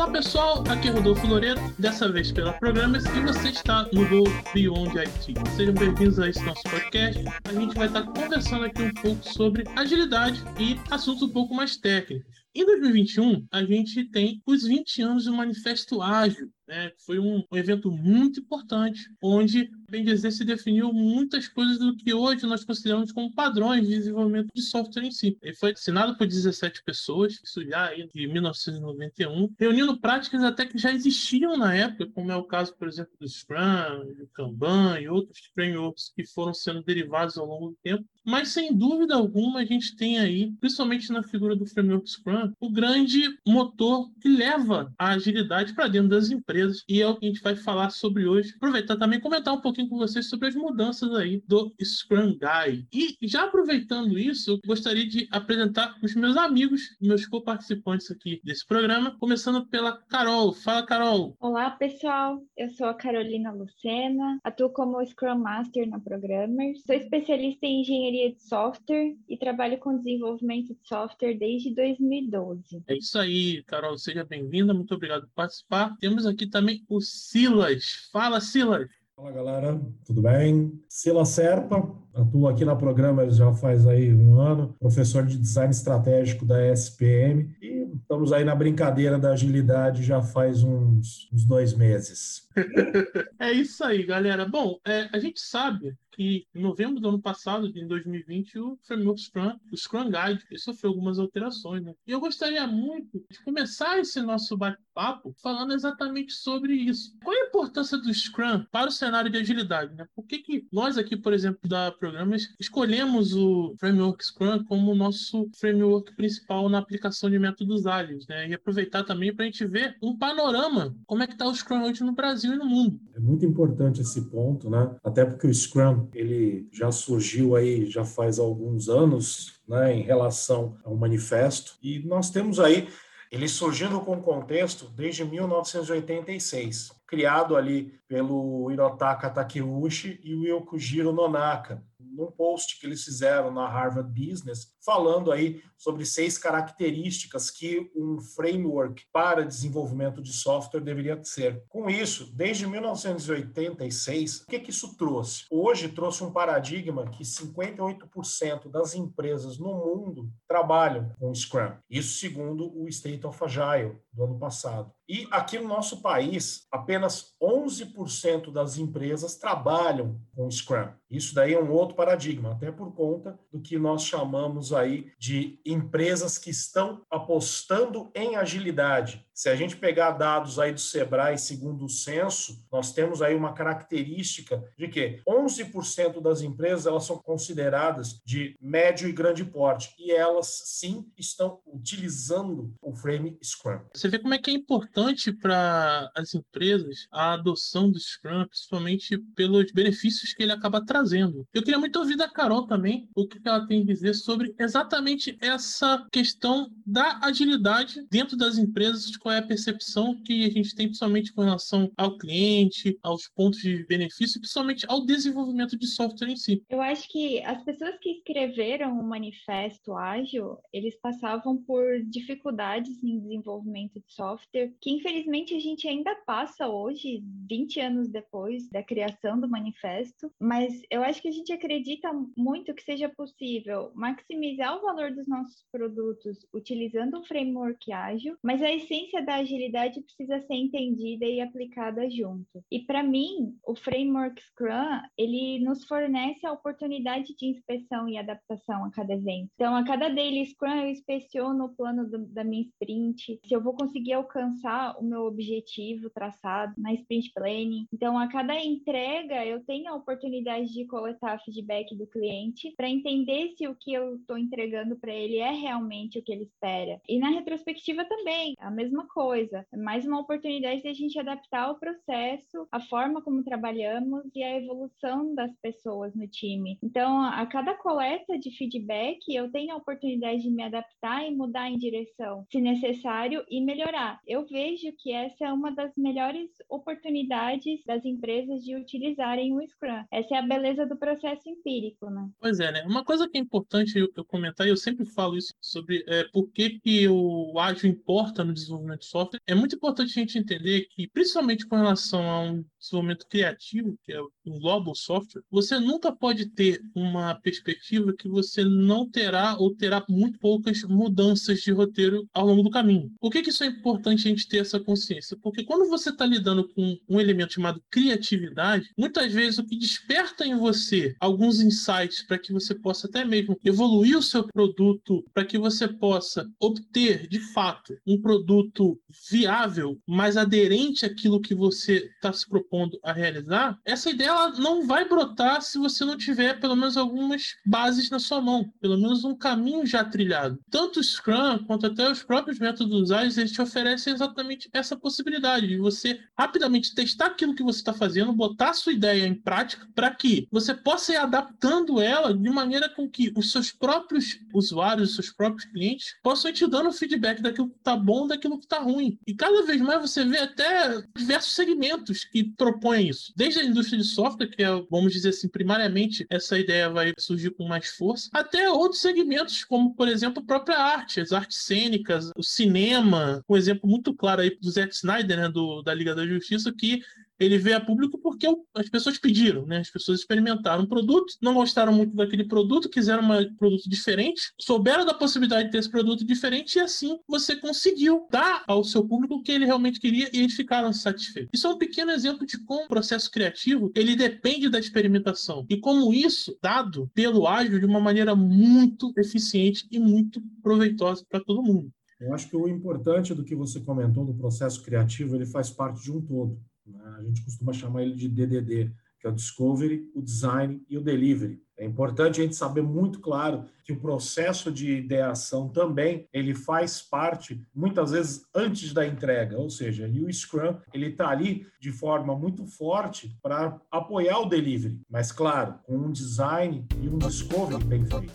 Olá 0.00 0.10
pessoal, 0.12 0.64
aqui 0.66 0.88
é 0.88 0.92
Rodolfo 0.92 1.26
Loreto, 1.26 1.60
dessa 1.78 2.10
vez 2.10 2.32
pela 2.32 2.54
Programas, 2.54 3.04
e 3.04 3.20
você 3.20 3.50
está 3.50 3.86
no 3.92 4.08
Go 4.08 4.24
Beyond 4.54 4.98
IT. 4.98 5.34
Sejam 5.54 5.74
bem-vindos 5.74 6.18
a 6.18 6.26
esse 6.26 6.42
nosso 6.42 6.62
podcast. 6.62 7.22
A 7.44 7.52
gente 7.52 7.74
vai 7.74 7.86
estar 7.86 8.04
conversando 8.04 8.64
aqui 8.64 8.80
um 8.80 8.94
pouco 8.94 9.22
sobre 9.30 9.62
agilidade 9.76 10.42
e 10.58 10.80
assuntos 10.90 11.24
um 11.24 11.28
pouco 11.28 11.54
mais 11.54 11.76
técnicos. 11.76 12.26
Em 12.54 12.64
2021, 12.64 13.46
a 13.52 13.62
gente 13.62 14.04
tem 14.04 14.40
os 14.46 14.62
20 14.62 15.02
anos 15.02 15.24
do 15.26 15.34
Manifesto 15.34 16.00
Ágil, 16.00 16.48
né? 16.70 16.92
Foi 17.04 17.18
um, 17.18 17.44
um, 17.50 17.56
evento 17.58 17.90
muito 17.90 18.38
importante, 18.38 19.10
onde, 19.20 19.68
bem 19.90 20.04
dizer, 20.04 20.30
se 20.30 20.44
definiu 20.44 20.92
muitas 20.92 21.48
coisas 21.48 21.80
do 21.80 21.96
que 21.96 22.14
hoje 22.14 22.46
nós 22.46 22.64
consideramos 22.64 23.10
como 23.10 23.34
padrões 23.34 23.88
de 23.88 23.96
desenvolvimento 23.96 24.50
de 24.54 24.62
software 24.62 25.02
em 25.02 25.10
si. 25.10 25.36
Ele 25.42 25.56
foi 25.56 25.72
assinado 25.72 26.16
por 26.16 26.28
17 26.28 26.84
pessoas, 26.84 27.40
isso 27.42 27.64
já 27.66 27.92
em 27.92 28.08
1991, 28.14 29.52
reunindo 29.58 29.98
práticas 29.98 30.44
até 30.44 30.64
que 30.64 30.78
já 30.78 30.92
existiam 30.92 31.56
na 31.56 31.74
época, 31.74 32.06
como 32.14 32.30
é 32.30 32.36
o 32.36 32.44
caso, 32.44 32.72
por 32.76 32.86
exemplo, 32.86 33.12
do 33.18 33.28
Scrum, 33.28 34.14
do 34.16 34.28
Kanban 34.32 35.00
e 35.00 35.08
outros 35.08 35.40
frameworks 35.52 36.12
que 36.14 36.24
foram 36.24 36.54
sendo 36.54 36.84
derivados 36.84 37.36
ao 37.36 37.46
longo 37.46 37.70
do 37.70 37.76
tempo. 37.82 38.04
Mas, 38.24 38.50
sem 38.50 38.72
dúvida 38.72 39.16
alguma, 39.16 39.60
a 39.60 39.64
gente 39.64 39.96
tem 39.96 40.20
aí, 40.20 40.52
principalmente 40.60 41.10
na 41.10 41.22
figura 41.22 41.56
do 41.56 41.66
framework 41.66 42.08
Scrum, 42.08 42.52
o 42.60 42.70
grande 42.70 43.22
motor 43.44 44.08
que 44.20 44.28
leva 44.28 44.92
a 44.96 45.10
agilidade 45.10 45.74
para 45.74 45.88
dentro 45.88 46.10
das 46.10 46.30
empresas. 46.30 46.59
E 46.88 47.00
é 47.00 47.06
o 47.06 47.16
que 47.16 47.26
a 47.26 47.28
gente 47.28 47.42
vai 47.42 47.56
falar 47.56 47.90
sobre 47.90 48.26
hoje. 48.26 48.54
Aproveitar 48.56 48.96
também 48.96 49.20
comentar 49.20 49.54
um 49.54 49.60
pouquinho 49.60 49.88
com 49.88 49.98
vocês 49.98 50.28
sobre 50.28 50.48
as 50.48 50.54
mudanças 50.54 51.12
aí 51.14 51.42
do 51.46 51.72
Scrum 51.82 52.38
Guy. 52.38 52.86
E 52.92 53.16
já 53.22 53.44
aproveitando 53.44 54.18
isso, 54.18 54.52
eu 54.52 54.60
gostaria 54.66 55.06
de 55.06 55.28
apresentar 55.30 55.96
os 56.02 56.14
meus 56.14 56.36
amigos, 56.36 56.96
meus 57.00 57.26
co-participantes 57.26 58.10
aqui 58.10 58.40
desse 58.44 58.66
programa, 58.66 59.16
começando 59.18 59.66
pela 59.66 59.96
Carol. 60.08 60.52
Fala, 60.52 60.84
Carol. 60.84 61.36
Olá, 61.40 61.70
pessoal. 61.70 62.42
Eu 62.56 62.70
sou 62.70 62.86
a 62.86 62.94
Carolina 62.94 63.52
Lucena, 63.52 64.38
atuo 64.44 64.70
como 64.70 65.04
Scrum 65.04 65.38
Master 65.38 65.88
na 65.88 66.00
Programmer. 66.00 66.76
Sou 66.86 66.94
especialista 66.94 67.66
em 67.66 67.80
engenharia 67.80 68.32
de 68.32 68.42
software 68.42 69.16
e 69.28 69.36
trabalho 69.36 69.78
com 69.78 69.96
desenvolvimento 69.96 70.74
de 70.74 70.86
software 70.86 71.34
desde 71.34 71.74
2012. 71.74 72.82
É 72.88 72.96
isso 72.96 73.18
aí, 73.18 73.62
Carol. 73.64 73.96
Seja 73.98 74.24
bem-vinda. 74.24 74.74
Muito 74.74 74.94
obrigado 74.94 75.22
por 75.22 75.34
participar. 75.34 75.96
Temos 75.98 76.26
aqui 76.26 76.39
também 76.46 76.84
o 76.88 77.00
Silas. 77.00 78.08
Fala, 78.12 78.40
Silas. 78.40 78.88
Fala 79.20 79.32
galera, 79.32 79.80
tudo 80.06 80.22
bem? 80.22 80.72
Silas 80.88 81.28
Serpa, 81.28 81.94
atuo 82.14 82.48
aqui 82.48 82.64
na 82.64 82.74
programa 82.74 83.28
já 83.28 83.52
faz 83.52 83.86
aí 83.86 84.14
um 84.14 84.40
ano, 84.40 84.74
professor 84.78 85.26
de 85.26 85.36
design 85.36 85.70
estratégico 85.70 86.46
da 86.46 86.66
SPM 86.72 87.54
e 87.60 87.86
estamos 88.00 88.32
aí 88.32 88.44
na 88.44 88.54
brincadeira 88.54 89.18
da 89.18 89.32
agilidade 89.32 90.02
já 90.02 90.22
faz 90.22 90.62
uns, 90.62 91.28
uns 91.30 91.44
dois 91.44 91.74
meses. 91.74 92.48
é 93.38 93.52
isso 93.52 93.84
aí, 93.84 94.04
galera. 94.04 94.48
Bom, 94.48 94.78
é, 94.86 95.10
a 95.12 95.18
gente 95.18 95.40
sabe 95.40 95.94
que 96.10 96.46
em 96.54 96.60
novembro 96.60 97.00
do 97.00 97.08
ano 97.08 97.20
passado, 97.20 97.66
em 97.74 97.86
2020, 97.86 98.58
o 98.58 98.78
Framework 98.82 99.20
Scrum, 99.20 99.56
o 99.72 99.76
Scrum 99.76 100.10
Guide, 100.10 100.44
sofreu 100.58 100.90
algumas 100.90 101.18
alterações, 101.18 101.82
né? 101.82 101.94
E 102.06 102.12
eu 102.12 102.20
gostaria 102.20 102.66
muito 102.66 103.24
de 103.30 103.42
começar 103.42 103.98
esse 103.98 104.20
nosso 104.20 104.56
bate-papo 104.56 105.34
falando 105.42 105.72
exatamente 105.72 106.32
sobre 106.32 106.74
isso. 106.74 107.16
Qual 107.22 107.34
a 107.34 107.46
importância 107.46 107.98
do 107.98 108.12
Scrum 108.12 108.64
para 108.70 108.88
o 108.88 108.92
cenário 108.92 109.30
de 109.30 109.38
agilidade, 109.38 109.94
né? 109.94 110.06
Por 110.14 110.24
que, 110.24 110.38
que 110.38 110.66
nós 110.72 110.98
aqui, 110.98 111.16
por 111.16 111.32
exemplo, 111.32 111.68
da 111.68 111.90
Programas, 111.90 112.54
escolhemos 112.58 113.34
o 113.34 113.74
Framework 113.78 114.24
Scrum 114.24 114.64
como 114.64 114.92
o 114.92 114.94
nosso 114.94 115.48
framework 115.58 116.14
principal 116.16 116.68
na 116.68 116.78
aplicação 116.78 117.28
de 117.30 117.38
métodos 117.38 117.86
ágeis, 117.86 118.26
né? 118.26 118.48
E 118.48 118.54
aproveitar 118.54 119.04
também 119.04 119.34
para 119.34 119.44
a 119.44 119.46
gente 119.46 119.64
ver 119.66 119.96
um 120.02 120.16
panorama, 120.16 120.94
como 121.06 121.22
é 121.22 121.26
que 121.26 121.34
está 121.34 121.46
o 121.46 121.54
Scrum 121.54 121.84
hoje 121.84 122.02
no 122.02 122.12
Brasil 122.12 122.54
e 122.54 122.56
no 122.56 122.66
mundo. 122.66 123.00
É 123.14 123.20
muito 123.20 123.44
importante 123.44 124.00
esse 124.00 124.22
ponto, 124.30 124.70
né? 124.70 124.96
Até 125.04 125.24
porque 125.24 125.46
o 125.46 125.54
Scrum 125.54 125.99
ele 126.14 126.68
já 126.72 126.90
surgiu 126.92 127.56
aí 127.56 127.86
já 127.90 128.04
faz 128.04 128.38
alguns 128.38 128.88
anos, 128.88 129.60
né, 129.66 129.94
em 129.94 130.02
relação 130.02 130.78
ao 130.84 130.96
manifesto, 130.96 131.76
e 131.82 131.98
nós 132.00 132.30
temos 132.30 132.60
aí 132.60 132.88
ele 133.30 133.48
surgindo 133.48 134.00
com 134.00 134.20
contexto 134.20 134.88
desde 134.88 135.24
1986, 135.24 136.90
criado 137.06 137.56
ali 137.56 137.94
pelo 138.08 138.70
Hirotaka 138.72 139.30
Takeuchi 139.30 140.20
e 140.24 140.34
o 140.34 140.44
Yokujiro 140.44 141.12
Nonaka, 141.12 141.80
num 141.98 142.30
post 142.30 142.80
que 142.80 142.86
eles 142.86 143.04
fizeram 143.04 143.52
na 143.52 143.68
Harvard 143.68 144.10
Business, 144.10 144.74
falando 144.84 145.30
aí 145.30 145.62
sobre 145.76 146.04
seis 146.04 146.36
características 146.36 147.50
que 147.50 147.90
um 147.96 148.20
framework 148.20 149.04
para 149.12 149.46
desenvolvimento 149.46 150.20
de 150.20 150.32
software 150.32 150.80
deveria 150.80 151.18
ser. 151.24 151.64
Com 151.68 151.88
isso, 151.88 152.30
desde 152.34 152.66
1986, 152.66 154.42
o 154.42 154.46
que, 154.46 154.60
que 154.60 154.70
isso 154.70 154.96
trouxe? 154.96 155.44
Hoje 155.50 155.88
trouxe 155.88 156.22
um 156.22 156.32
paradigma 156.32 157.08
que 157.08 157.24
58% 157.24 158.70
das 158.70 158.94
empresas 158.94 159.58
no 159.58 159.72
mundo 159.74 160.30
trabalham 160.46 161.10
com 161.18 161.34
Scrum. 161.34 161.72
Isso 161.88 162.18
segundo 162.18 162.70
o 162.78 162.86
State 162.88 163.26
of 163.26 163.42
Agile 163.42 163.96
do 164.12 164.24
ano 164.24 164.38
passado. 164.38 164.92
E 165.08 165.26
aqui 165.30 165.58
no 165.58 165.66
nosso 165.66 166.00
país, 166.02 166.66
apenas 166.70 167.34
11% 167.42 168.52
das 168.52 168.78
empresas 168.78 169.36
trabalham 169.36 170.20
com 170.36 170.48
Scrum. 170.50 170.88
Isso 171.10 171.34
daí 171.34 171.54
é 171.54 171.60
um 171.60 171.72
outro 171.72 171.96
paradigma, 171.96 172.52
até 172.52 172.70
por 172.70 172.94
conta 172.94 173.36
do 173.52 173.60
que 173.60 173.76
nós 173.76 174.04
chamamos 174.04 174.72
aí 174.80 175.12
de 175.18 175.60
empresas 175.64 176.38
que 176.38 176.50
estão 176.50 177.02
apostando 177.10 178.10
em 178.14 178.36
agilidade. 178.36 179.24
Se 179.40 179.48
a 179.48 179.56
gente 179.56 179.74
pegar 179.74 180.10
dados 180.10 180.58
aí 180.58 180.70
do 180.70 180.80
Sebrae, 180.80 181.38
segundo 181.38 181.86
o 181.86 181.88
censo, 181.88 182.62
nós 182.70 182.92
temos 182.92 183.22
aí 183.22 183.34
uma 183.34 183.54
característica 183.54 184.62
de 184.76 184.86
que 184.86 185.22
11% 185.26 186.20
das 186.20 186.42
empresas 186.42 186.84
elas 186.84 187.04
são 187.04 187.16
consideradas 187.16 188.20
de 188.22 188.54
médio 188.60 189.08
e 189.08 189.12
grande 189.12 189.42
porte 189.42 189.94
e 189.98 190.12
elas 190.12 190.62
sim 190.66 191.10
estão 191.16 191.58
utilizando 191.66 192.74
o 192.82 192.92
frame 192.92 193.38
Scrum. 193.42 193.80
Você 193.94 194.08
vê 194.08 194.18
como 194.18 194.34
é 194.34 194.38
que 194.38 194.50
é 194.50 194.54
importante 194.54 195.32
para 195.32 196.10
as 196.14 196.34
empresas 196.34 197.06
a 197.10 197.32
adoção 197.32 197.90
do 197.90 197.98
Scrum, 197.98 198.46
principalmente 198.46 199.16
pelos 199.34 199.72
benefícios 199.72 200.34
que 200.34 200.42
ele 200.42 200.52
acaba 200.52 200.84
trazendo. 200.84 201.46
Eu 201.54 201.62
queria 201.62 201.78
muito 201.78 201.98
ouvir 201.98 202.16
da 202.16 202.28
Carol 202.28 202.66
também 202.66 203.08
o 203.14 203.26
que 203.26 203.38
ela 203.42 203.66
tem 203.66 203.82
a 203.82 203.86
dizer 203.86 204.12
sobre 204.12 204.54
exatamente 204.60 205.36
essa 205.40 206.06
questão 206.12 206.70
da 206.86 207.18
agilidade 207.22 208.06
dentro 208.10 208.36
das 208.36 208.58
empresas, 208.58 209.16
qual 209.16 209.34
é 209.34 209.38
a 209.38 209.46
percepção 209.46 210.14
que 210.22 210.44
a 210.44 210.50
gente 210.50 210.74
tem 210.74 210.86
principalmente 210.86 211.32
com 211.32 211.42
relação 211.42 211.90
ao 211.96 212.18
cliente, 212.18 212.98
aos 213.02 213.28
pontos 213.28 213.60
de 213.60 213.84
benefício 213.86 214.38
e 214.38 214.40
principalmente 214.40 214.84
ao 214.88 215.04
desenvolvimento 215.04 215.78
de 215.78 215.86
software 215.86 216.28
em 216.28 216.36
si. 216.36 216.62
Eu 216.68 216.80
acho 216.80 217.08
que 217.08 217.42
as 217.42 217.62
pessoas 217.64 217.96
que 218.00 218.10
escreveram 218.10 218.98
o 218.98 219.08
manifesto 219.08 219.94
ágil, 219.96 220.58
eles 220.72 220.98
passavam 221.00 221.56
por 221.56 222.02
dificuldades 222.04 223.02
em 223.02 223.18
desenvolvimento 223.18 223.94
de 223.94 224.12
software, 224.12 224.72
que 224.80 224.90
infelizmente 224.90 225.54
a 225.54 225.60
gente 225.60 225.88
ainda 225.88 226.14
passa 226.26 226.68
hoje, 226.68 227.22
20 227.48 227.80
anos 227.80 228.08
depois 228.08 228.68
da 228.70 228.82
criação 228.82 229.40
do 229.40 229.48
manifesto, 229.48 230.30
mas 230.38 230.82
eu 230.90 231.02
acho 231.02 231.22
que 231.22 231.28
a 231.28 231.32
gente 231.32 231.52
acredita 231.52 232.10
muito 232.36 232.74
que 232.74 232.82
seja 232.82 233.08
possível 233.08 233.90
maximizar 233.94 234.49
o 234.58 234.82
valor 234.82 235.12
dos 235.12 235.26
nossos 235.26 235.64
produtos 235.70 236.38
utilizando 236.52 237.18
um 237.18 237.24
framework 237.24 237.92
ágil, 237.92 238.36
mas 238.42 238.62
a 238.62 238.72
essência 238.72 239.22
da 239.22 239.36
agilidade 239.36 240.00
precisa 240.00 240.40
ser 240.40 240.54
entendida 240.54 241.24
e 241.24 241.40
aplicada 241.40 242.08
junto. 242.10 242.62
E 242.70 242.80
para 242.80 243.02
mim, 243.02 243.56
o 243.66 243.74
framework 243.74 244.40
Scrum, 244.42 245.00
ele 245.16 245.60
nos 245.64 245.84
fornece 245.84 246.46
a 246.46 246.52
oportunidade 246.52 247.34
de 247.36 247.46
inspeção 247.46 248.08
e 248.08 248.18
adaptação 248.18 248.84
a 248.84 248.90
cada 248.90 249.14
evento. 249.14 249.50
Então, 249.54 249.74
a 249.74 249.84
cada 249.84 250.08
daily 250.08 250.46
Scrum 250.46 250.82
eu 250.82 250.90
inspeciono 250.90 251.64
o 251.64 251.74
plano 251.74 252.08
do, 252.08 252.26
da 252.26 252.44
minha 252.44 252.62
sprint, 252.62 253.40
se 253.44 253.54
eu 253.54 253.62
vou 253.62 253.74
conseguir 253.74 254.14
alcançar 254.14 254.96
o 254.98 255.04
meu 255.04 255.22
objetivo 255.22 256.10
traçado 256.10 256.74
na 256.76 256.92
sprint 256.94 257.32
planning. 257.32 257.86
Então, 257.92 258.18
a 258.18 258.28
cada 258.28 258.56
entrega 258.56 259.44
eu 259.44 259.64
tenho 259.64 259.90
a 259.90 259.96
oportunidade 259.96 260.72
de 260.72 260.86
coletar 260.86 261.38
feedback 261.44 261.96
do 261.96 262.06
cliente 262.06 262.72
para 262.76 262.88
entender 262.88 263.52
se 263.56 263.66
o 263.66 263.74
que 263.74 263.92
eu 263.92 264.16
estou 264.16 264.38
entregando 264.40 264.96
para 264.96 265.12
ele 265.12 265.38
é 265.38 265.50
realmente 265.50 266.18
o 266.18 266.22
que 266.22 266.32
ele 266.32 266.44
espera. 266.44 267.00
E 267.08 267.18
na 267.18 267.30
retrospectiva 267.30 268.04
também, 268.04 268.54
a 268.58 268.70
mesma 268.70 269.06
coisa. 269.08 269.66
É 269.72 269.76
mais 269.76 270.06
uma 270.06 270.20
oportunidade 270.20 270.82
de 270.82 270.88
a 270.88 270.92
gente 270.92 271.18
adaptar 271.18 271.70
o 271.70 271.78
processo, 271.78 272.66
a 272.72 272.80
forma 272.80 273.22
como 273.22 273.44
trabalhamos 273.44 274.24
e 274.34 274.42
a 274.42 274.56
evolução 274.56 275.34
das 275.34 275.54
pessoas 275.60 276.14
no 276.14 276.26
time. 276.26 276.78
Então, 276.82 277.20
a 277.20 277.44
cada 277.46 277.74
coleta 277.74 278.38
de 278.38 278.50
feedback, 278.56 279.18
eu 279.28 279.50
tenho 279.50 279.72
a 279.72 279.76
oportunidade 279.76 280.42
de 280.42 280.50
me 280.50 280.62
adaptar 280.62 281.26
e 281.26 281.34
mudar 281.34 281.70
em 281.70 281.78
direção, 281.78 282.46
se 282.50 282.60
necessário, 282.60 283.44
e 283.48 283.60
melhorar. 283.60 284.20
Eu 284.26 284.46
vejo 284.46 284.92
que 284.98 285.12
essa 285.12 285.44
é 285.44 285.52
uma 285.52 285.70
das 285.72 285.92
melhores 285.96 286.50
oportunidades 286.68 287.82
das 287.84 288.04
empresas 288.04 288.62
de 288.62 288.76
utilizarem 288.76 289.54
o 289.54 289.66
Scrum. 289.66 290.04
Essa 290.10 290.36
é 290.36 290.38
a 290.38 290.42
beleza 290.42 290.86
do 290.86 290.96
processo 290.96 291.48
empírico, 291.48 292.08
né? 292.10 292.28
Pois 292.40 292.60
é, 292.60 292.72
né? 292.72 292.82
Uma 292.86 293.04
coisa 293.04 293.28
que 293.28 293.38
é 293.38 293.40
importante 293.40 293.98
eu 293.98 294.24
comentar, 294.30 294.66
e 294.66 294.70
eu 294.70 294.76
sempre 294.76 295.04
falo 295.04 295.36
isso 295.36 295.52
sobre 295.60 296.04
é, 296.06 296.24
por 296.32 296.48
que, 296.50 296.78
que 296.80 297.08
o 297.08 297.58
ágil 297.58 297.90
importa 297.90 298.44
no 298.44 298.54
desenvolvimento 298.54 299.00
de 299.00 299.06
software, 299.06 299.40
é 299.46 299.54
muito 299.54 299.76
importante 299.76 300.10
a 300.10 300.20
gente 300.20 300.38
entender 300.38 300.86
que, 300.90 301.08
principalmente 301.08 301.66
com 301.66 301.76
relação 301.76 302.22
a 302.28 302.40
um 302.42 302.64
desenvolvimento 302.78 303.26
criativo, 303.28 303.98
que 304.04 304.12
é 304.12 304.20
o 304.20 304.30
global 304.46 304.94
software, 304.94 305.42
você 305.50 305.78
nunca 305.78 306.12
pode 306.12 306.46
ter 306.46 306.80
uma 306.94 307.34
perspectiva 307.34 308.14
que 308.16 308.28
você 308.28 308.64
não 308.64 309.08
terá 309.08 309.56
ou 309.58 309.74
terá 309.74 310.04
muito 310.08 310.38
poucas 310.38 310.82
mudanças 310.82 311.60
de 311.60 311.72
roteiro 311.72 312.26
ao 312.32 312.46
longo 312.46 312.62
do 312.62 312.70
caminho. 312.70 313.10
Por 313.20 313.30
que, 313.30 313.42
que 313.42 313.50
isso 313.50 313.64
é 313.64 313.66
importante 313.66 314.26
a 314.26 314.30
gente 314.30 314.48
ter 314.48 314.58
essa 314.58 314.80
consciência? 314.80 315.36
Porque 315.42 315.64
quando 315.64 315.88
você 315.88 316.10
está 316.10 316.24
lidando 316.24 316.68
com 316.68 316.96
um 317.08 317.20
elemento 317.20 317.54
chamado 317.54 317.82
criatividade, 317.90 318.90
muitas 318.96 319.32
vezes 319.32 319.58
o 319.58 319.66
que 319.66 319.76
desperta 319.76 320.46
em 320.46 320.56
você 320.56 321.14
alguns 321.20 321.60
insights 321.60 322.22
para 322.22 322.38
que 322.38 322.52
você 322.52 322.74
possa 322.74 323.06
até 323.06 323.24
mesmo 323.24 323.58
evoluir 323.64 324.16
o 324.20 324.22
seu 324.22 324.44
produto, 324.44 325.24
para 325.34 325.44
que 325.44 325.58
você 325.58 325.88
possa 325.88 326.48
obter 326.60 327.26
de 327.26 327.40
fato 327.40 327.96
um 328.06 328.20
produto 328.20 329.00
viável, 329.30 329.98
mais 330.06 330.36
aderente 330.36 331.04
àquilo 331.04 331.40
que 331.40 331.54
você 331.54 332.10
está 332.14 332.32
se 332.32 332.48
propondo 332.48 332.98
a 333.02 333.12
realizar, 333.12 333.78
essa 333.84 334.10
ideia 334.10 334.28
ela 334.28 334.50
não 334.52 334.86
vai 334.86 335.08
brotar 335.08 335.62
se 335.62 335.78
você 335.78 336.04
não 336.04 336.16
tiver 336.16 336.60
pelo 336.60 336.76
menos 336.76 336.96
algumas 336.96 337.54
bases 337.66 338.10
na 338.10 338.18
sua 338.18 338.40
mão, 338.40 338.70
pelo 338.80 338.98
menos 338.98 339.24
um 339.24 339.34
caminho 339.34 339.86
já 339.86 340.04
trilhado. 340.04 340.58
Tanto 340.70 341.00
o 341.00 341.04
Scrum 341.04 341.64
quanto 341.66 341.86
até 341.86 342.10
os 342.10 342.22
próprios 342.22 342.58
métodos 342.58 343.10
ágeis, 343.10 343.38
eles 343.38 343.52
te 343.52 343.62
oferecem 343.62 344.12
exatamente 344.12 344.68
essa 344.72 344.96
possibilidade 344.96 345.66
de 345.66 345.78
você 345.78 346.20
rapidamente 346.38 346.94
testar 346.94 347.26
aquilo 347.26 347.54
que 347.54 347.62
você 347.62 347.78
está 347.78 347.92
fazendo, 347.92 348.32
botar 348.32 348.70
a 348.70 348.74
sua 348.74 348.92
ideia 348.92 349.26
em 349.26 349.34
prática 349.34 349.88
para 349.94 350.10
que 350.14 350.46
você 350.50 350.74
possa 350.74 351.12
ir 351.12 351.16
adaptando 351.16 352.00
ela 352.00 352.36
de 352.36 352.50
maneira 352.50 352.88
com 352.88 353.08
que 353.08 353.32
os 353.36 353.50
seus 353.50 353.72
próprios 353.72 354.09
usuários, 354.52 355.10
os 355.10 355.14
seus 355.16 355.30
próprios 355.30 355.64
clientes 355.70 356.16
possam 356.22 356.50
ir 356.50 356.54
te 356.54 356.66
dando 356.66 356.92
feedback 356.92 357.40
daquilo 357.40 357.70
que 357.70 357.78
está 357.78 357.96
bom, 357.96 358.26
daquilo 358.26 358.58
que 358.58 358.64
está 358.64 358.78
ruim. 358.78 359.18
E 359.26 359.34
cada 359.34 359.64
vez 359.64 359.80
mais 359.80 360.00
você 360.00 360.24
vê 360.24 360.38
até 360.38 361.02
diversos 361.16 361.54
segmentos 361.54 362.24
que 362.24 362.44
propõem 362.44 363.08
isso. 363.08 363.32
Desde 363.36 363.60
a 363.60 363.64
indústria 363.64 363.98
de 363.98 364.04
software, 364.04 364.48
que 364.48 364.62
é, 364.62 364.68
vamos 364.90 365.12
dizer 365.12 365.30
assim, 365.30 365.48
primariamente 365.48 366.26
essa 366.30 366.58
ideia 366.58 366.90
vai 366.90 367.12
surgir 367.18 367.50
com 367.50 367.66
mais 367.66 367.88
força, 367.90 368.28
até 368.32 368.70
outros 368.70 369.00
segmentos, 369.00 369.64
como, 369.64 369.94
por 369.94 370.08
exemplo, 370.08 370.42
a 370.42 370.46
própria 370.46 370.78
arte, 370.78 371.20
as 371.20 371.32
artes 371.32 371.58
cênicas, 371.58 372.30
o 372.36 372.42
cinema. 372.42 373.44
Um 373.48 373.56
exemplo 373.56 373.88
muito 373.88 374.14
claro 374.14 374.40
aí 374.40 374.56
do 374.60 374.70
Zack 374.70 374.94
Snyder, 374.94 375.36
né, 375.36 375.48
do, 375.48 375.82
da 375.82 375.94
Liga 375.94 376.14
da 376.14 376.26
Justiça, 376.26 376.72
que 376.72 377.02
ele 377.40 377.58
veio 377.58 377.78
a 377.78 377.80
público 377.80 378.18
porque 378.18 378.46
as 378.74 378.88
pessoas 378.88 379.18
pediram, 379.18 379.66
né? 379.66 379.78
As 379.78 379.90
pessoas 379.90 380.20
experimentaram 380.20 380.84
um 380.84 380.86
produto, 380.86 381.34
não 381.40 381.54
gostaram 381.54 381.92
muito 381.92 382.14
daquele 382.14 382.44
produto, 382.44 382.88
quiseram 382.88 383.22
um 383.22 383.54
produto 383.56 383.88
diferente, 383.88 384.52
souberam 384.60 385.04
da 385.04 385.14
possibilidade 385.14 385.64
de 385.64 385.72
ter 385.72 385.78
esse 385.78 385.90
produto 385.90 386.24
diferente 386.24 386.76
e 386.76 386.80
assim 386.80 387.18
você 387.26 387.56
conseguiu 387.56 388.26
dar 388.30 388.62
ao 388.66 388.84
seu 388.84 389.06
público 389.06 389.36
o 389.36 389.42
que 389.42 389.52
ele 389.52 389.64
realmente 389.64 389.98
queria 389.98 390.28
e 390.32 390.38
eles 390.40 390.54
ficaram 390.54 390.92
satisfeitos. 390.92 391.50
Isso 391.52 391.66
é 391.66 391.70
um 391.70 391.78
pequeno 391.78 392.10
exemplo 392.10 392.46
de 392.46 392.62
como 392.64 392.84
o 392.84 392.88
processo 392.88 393.30
criativo 393.30 393.90
ele 393.94 394.14
depende 394.14 394.68
da 394.68 394.78
experimentação 394.78 395.64
e 395.68 395.78
como 395.78 396.12
isso 396.12 396.56
dado 396.62 397.10
pelo 397.14 397.46
ágil 397.46 397.78
de 397.78 397.86
uma 397.86 398.00
maneira 398.00 398.34
muito 398.34 399.12
eficiente 399.16 399.86
e 399.90 399.98
muito 399.98 400.42
proveitosa 400.62 401.24
para 401.28 401.40
todo 401.40 401.62
mundo. 401.62 401.90
Eu 402.20 402.34
acho 402.34 402.50
que 402.50 402.56
o 402.56 402.68
importante 402.68 403.34
do 403.34 403.42
que 403.42 403.56
você 403.56 403.80
comentou 403.80 404.26
do 404.26 404.34
processo 404.34 404.82
criativo, 404.82 405.34
ele 405.34 405.46
faz 405.46 405.70
parte 405.70 406.02
de 406.02 406.12
um 406.12 406.20
todo. 406.20 406.60
Né? 406.90 407.16
A 407.18 407.22
gente 407.22 407.44
costuma 407.44 407.72
chamar 407.72 408.02
ele 408.02 408.14
de 408.14 408.28
DDD, 408.28 408.92
que 409.20 409.26
é 409.26 409.30
o 409.30 409.34
Discovery, 409.34 410.10
o 410.14 410.22
Design 410.22 410.82
e 410.88 410.96
o 410.96 411.02
Delivery. 411.02 411.60
É 411.76 411.84
importante 411.84 412.40
a 412.40 412.44
gente 412.44 412.56
saber 412.56 412.82
muito 412.82 413.20
claro 413.20 413.64
que 413.84 413.92
o 413.92 414.00
processo 414.00 414.70
de 414.70 414.98
ideação 414.98 415.68
também 415.68 416.28
ele 416.32 416.54
faz 416.54 417.00
parte 417.00 417.60
muitas 417.74 418.10
vezes 418.10 418.44
antes 418.54 418.92
da 418.92 419.06
entrega, 419.06 419.58
ou 419.58 419.70
seja, 419.70 420.06
e 420.06 420.22
o 420.22 420.32
Scrum 420.32 420.76
ele 420.92 421.06
está 421.06 421.28
ali 421.28 421.66
de 421.80 421.90
forma 421.90 422.36
muito 422.36 422.66
forte 422.66 423.34
para 423.42 423.80
apoiar 423.90 424.40
o 424.40 424.46
delivery, 424.46 425.00
mas 425.08 425.32
claro, 425.32 425.74
com 425.84 425.96
um 425.96 426.12
design 426.12 426.86
e 427.00 427.08
um 427.08 427.18
discovery 427.18 427.82
bem 427.84 428.04
feito. 428.04 428.32